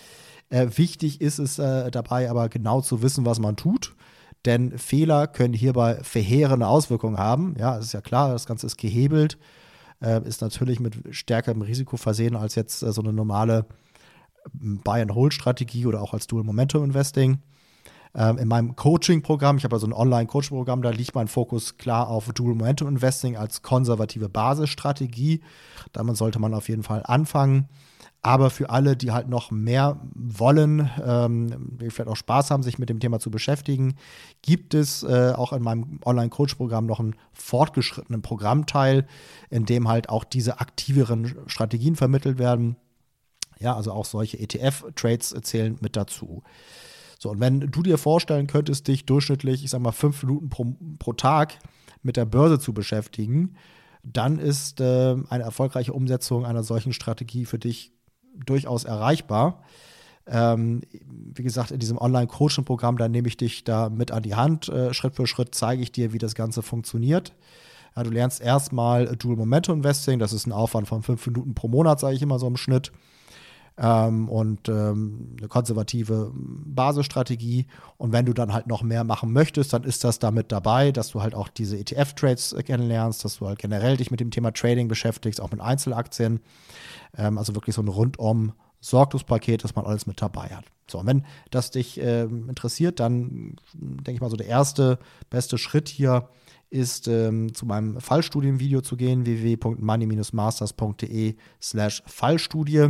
Äh, 0.49 0.67
wichtig 0.75 1.21
ist 1.21 1.39
es 1.39 1.59
äh, 1.59 1.91
dabei 1.91 2.29
aber 2.29 2.49
genau 2.49 2.81
zu 2.81 3.01
wissen, 3.01 3.25
was 3.25 3.39
man 3.39 3.55
tut. 3.55 3.95
Denn 4.45 4.77
Fehler 4.77 5.27
können 5.27 5.53
hierbei 5.53 5.99
verheerende 6.01 6.67
Auswirkungen 6.67 7.17
haben. 7.17 7.55
Ja, 7.59 7.77
es 7.77 7.85
ist 7.87 7.93
ja 7.93 8.01
klar, 8.01 8.31
das 8.31 8.45
Ganze 8.45 8.67
ist 8.67 8.77
gehebelt, 8.77 9.37
äh, 10.01 10.25
ist 10.25 10.41
natürlich 10.41 10.79
mit 10.79 10.97
stärkerem 11.11 11.61
Risiko 11.61 11.97
versehen 11.97 12.35
als 12.35 12.55
jetzt 12.55 12.81
äh, 12.81 12.91
so 12.91 13.01
eine 13.01 13.11
normale 13.11 13.65
ähm, 14.61 14.79
Buy-and-Hold-Strategie 14.83 15.85
oder 15.85 16.01
auch 16.01 16.13
als 16.13 16.27
Dual-Momentum-Investing. 16.27 17.39
Ähm, 18.15 18.37
in 18.37 18.47
meinem 18.47 18.75
Coaching-Programm, 18.75 19.57
ich 19.57 19.65
habe 19.65 19.75
ja 19.75 19.79
so 19.79 19.87
ein 19.87 19.93
Online-Coaching-Programm, 19.93 20.81
da 20.81 20.89
liegt 20.89 21.15
mein 21.15 21.27
Fokus 21.27 21.77
klar 21.77 22.07
auf 22.07 22.31
Dual-Momentum-Investing 22.31 23.35
als 23.35 23.61
konservative 23.61 24.29
Basisstrategie. 24.29 25.41
Damit 25.91 26.15
sollte 26.15 26.39
man 26.39 26.53
auf 26.53 26.69
jeden 26.69 26.83
Fall 26.83 27.03
anfangen. 27.03 27.67
Aber 28.21 28.49
für 28.49 28.69
alle, 28.69 28.97
die 28.97 29.11
halt 29.11 29.29
noch 29.29 29.49
mehr 29.49 30.01
wollen, 30.13 30.89
ähm, 31.05 31.77
die 31.79 31.89
vielleicht 31.89 32.09
auch 32.09 32.17
Spaß 32.17 32.51
haben, 32.51 32.63
sich 32.63 32.77
mit 32.77 32.89
dem 32.89 32.99
Thema 32.99 33.19
zu 33.19 33.31
beschäftigen, 33.31 33.95
gibt 34.41 34.73
es 34.73 35.03
äh, 35.03 35.31
auch 35.35 35.53
in 35.53 35.63
meinem 35.63 35.99
Online-Coach-Programm 36.05 36.85
noch 36.85 36.99
einen 36.99 37.15
fortgeschrittenen 37.31 38.21
Programmteil, 38.21 39.07
in 39.49 39.65
dem 39.65 39.87
halt 39.87 40.09
auch 40.09 40.25
diese 40.25 40.59
aktiveren 40.59 41.33
Strategien 41.47 41.95
vermittelt 41.95 42.39
werden. 42.39 42.75
Ja, 43.57 43.75
also 43.75 43.93
auch 43.93 44.05
solche 44.05 44.37
ETF-Trades 44.37 45.35
zählen 45.41 45.77
mit 45.79 45.95
dazu. 45.95 46.43
So, 47.19 47.29
und 47.29 47.39
wenn 47.39 47.59
du 47.59 47.81
dir 47.83 47.97
vorstellen 47.97 48.47
könntest, 48.47 48.87
dich 48.87 49.05
durchschnittlich, 49.05 49.63
ich 49.63 49.69
sag 49.69 49.81
mal, 49.81 49.91
fünf 49.91 50.23
Minuten 50.23 50.49
pro, 50.49 50.75
pro 50.99 51.13
Tag 51.13 51.57
mit 52.01 52.17
der 52.17 52.25
Börse 52.25 52.59
zu 52.59 52.73
beschäftigen, 52.73 53.55
dann 54.03 54.39
ist 54.39 54.79
äh, 54.79 55.15
eine 55.29 55.43
erfolgreiche 55.43 55.93
Umsetzung 55.93 56.45
einer 56.45 56.63
solchen 56.63 56.93
Strategie 56.93 57.45
für 57.45 57.59
dich 57.59 57.93
durchaus 58.45 58.83
erreichbar. 58.83 59.63
Ähm, 60.27 60.81
wie 61.33 61.43
gesagt, 61.43 61.71
in 61.71 61.79
diesem 61.79 61.97
Online-Coaching-Programm, 61.97 62.97
da 62.97 63.07
nehme 63.07 63.27
ich 63.27 63.37
dich 63.37 63.63
da 63.63 63.89
mit 63.89 64.11
an 64.11 64.23
die 64.23 64.35
Hand. 64.35 64.69
Äh, 64.69 64.93
Schritt 64.93 65.15
für 65.15 65.25
Schritt 65.25 65.55
zeige 65.55 65.81
ich 65.81 65.91
dir, 65.91 66.13
wie 66.13 66.19
das 66.19 66.35
Ganze 66.35 66.61
funktioniert. 66.61 67.33
Ja, 67.95 68.03
du 68.03 68.11
lernst 68.11 68.41
erstmal 68.41 69.15
Dual 69.17 69.35
Momentum 69.35 69.77
Investing. 69.77 70.19
Das 70.19 70.33
ist 70.33 70.45
ein 70.45 70.51
Aufwand 70.51 70.87
von 70.87 71.01
fünf 71.01 71.25
Minuten 71.25 71.55
pro 71.55 71.67
Monat, 71.67 71.99
sage 71.99 72.15
ich 72.15 72.21
immer 72.21 72.37
so 72.37 72.47
im 72.47 72.57
Schnitt. 72.57 72.91
Ähm, 73.81 74.27
und 74.27 74.67
ähm, 74.67 75.35
eine 75.37 75.47
konservative 75.47 76.33
Basisstrategie. 76.33 77.67
Und 77.97 78.11
wenn 78.11 78.25
du 78.25 78.33
dann 78.33 78.51
halt 78.51 78.67
noch 78.67 78.83
mehr 78.83 79.05
machen 79.05 79.31
möchtest, 79.31 79.71
dann 79.71 79.83
ist 79.83 80.03
das 80.03 80.19
damit 80.19 80.51
dabei, 80.51 80.91
dass 80.91 81.11
du 81.11 81.21
halt 81.21 81.33
auch 81.33 81.47
diese 81.47 81.77
ETF-Trades 81.77 82.57
kennenlernst, 82.65 83.23
dass 83.23 83.37
du 83.37 83.47
halt 83.47 83.59
generell 83.59 83.95
dich 83.95 84.11
mit 84.11 84.19
dem 84.19 84.31
Thema 84.31 84.51
Trading 84.51 84.89
beschäftigst, 84.89 85.39
auch 85.39 85.51
mit 85.51 85.61
Einzelaktien. 85.61 86.41
Ähm, 87.17 87.37
also 87.37 87.55
wirklich 87.55 87.75
so 87.75 87.81
ein 87.81 87.87
rundum 87.87 88.51
Sorglospaket, 88.81 89.63
dass 89.63 89.75
man 89.75 89.85
alles 89.85 90.07
mit 90.07 90.21
dabei 90.21 90.49
hat. 90.49 90.65
So, 90.89 90.99
und 90.99 91.07
wenn 91.07 91.23
das 91.51 91.71
dich 91.71 92.01
äh, 92.01 92.23
interessiert, 92.23 92.99
dann 92.99 93.55
denke 93.73 94.11
ich 94.13 94.19
mal 94.21 94.29
so 94.29 94.35
der 94.35 94.47
erste, 94.47 94.99
beste 95.29 95.57
Schritt 95.57 95.87
hier 95.87 96.27
ist, 96.69 97.07
ähm, 97.07 97.53
zu 97.53 97.65
meinem 97.65 98.01
Fallstudienvideo 98.01 98.81
zu 98.81 98.97
gehen, 98.97 99.25
www.money-masters.de 99.25 101.35
slash 101.61 102.03
Fallstudie. 102.05 102.89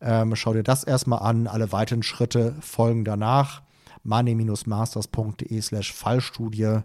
Ähm, 0.00 0.36
schau 0.36 0.52
dir 0.52 0.62
das 0.62 0.84
erstmal 0.84 1.20
an, 1.20 1.46
alle 1.46 1.72
weiteren 1.72 2.02
Schritte 2.02 2.54
folgen 2.60 3.04
danach. 3.04 3.62
money-masters.de 4.04 5.60
slash 5.60 5.92
Fallstudie. 5.92 6.80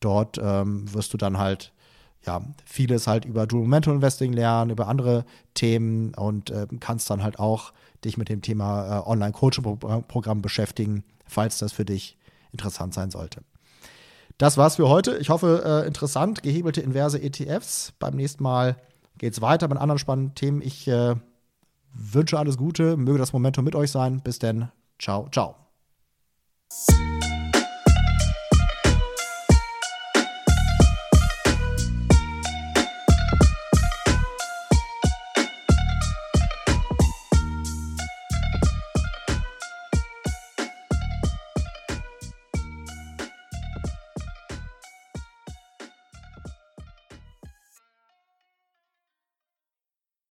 Dort 0.00 0.38
ähm, 0.42 0.92
wirst 0.92 1.12
du 1.14 1.16
dann 1.16 1.38
halt 1.38 1.72
ja, 2.26 2.40
vieles 2.64 3.06
halt 3.06 3.24
über 3.24 3.46
Dual 3.46 3.62
Momentum 3.62 3.94
Investing 3.94 4.32
lernen, 4.32 4.70
über 4.70 4.88
andere 4.88 5.24
Themen 5.54 6.14
und 6.14 6.50
äh, 6.50 6.66
kannst 6.80 7.10
dann 7.10 7.22
halt 7.22 7.38
auch 7.38 7.72
dich 8.04 8.16
mit 8.16 8.28
dem 8.28 8.42
Thema 8.42 8.98
äh, 8.98 9.08
Online-Coaching-Programm 9.08 10.42
beschäftigen, 10.42 11.04
falls 11.26 11.58
das 11.58 11.72
für 11.72 11.84
dich 11.84 12.16
interessant 12.52 12.94
sein 12.94 13.10
sollte. 13.10 13.40
Das 14.38 14.56
war's 14.56 14.76
für 14.76 14.88
heute. 14.88 15.16
Ich 15.18 15.30
hoffe, 15.30 15.62
äh, 15.64 15.86
interessant, 15.86 16.42
gehebelte 16.42 16.80
inverse 16.80 17.20
ETFs. 17.20 17.92
Beim 17.98 18.14
nächsten 18.14 18.42
Mal 18.42 18.76
geht's 19.18 19.40
weiter 19.40 19.68
mit 19.68 19.78
anderen 19.78 19.98
spannenden 19.98 20.34
Themen. 20.34 20.62
Ich 20.62 20.88
äh, 20.88 21.14
wünsche 21.94 22.38
alles 22.38 22.56
Gute, 22.56 22.96
möge 22.96 23.18
das 23.18 23.32
Momentum 23.32 23.64
mit 23.64 23.74
euch 23.74 23.90
sein. 23.90 24.20
Bis 24.22 24.38
denn. 24.38 24.68
Ciao, 24.98 25.28
ciao. 25.30 25.56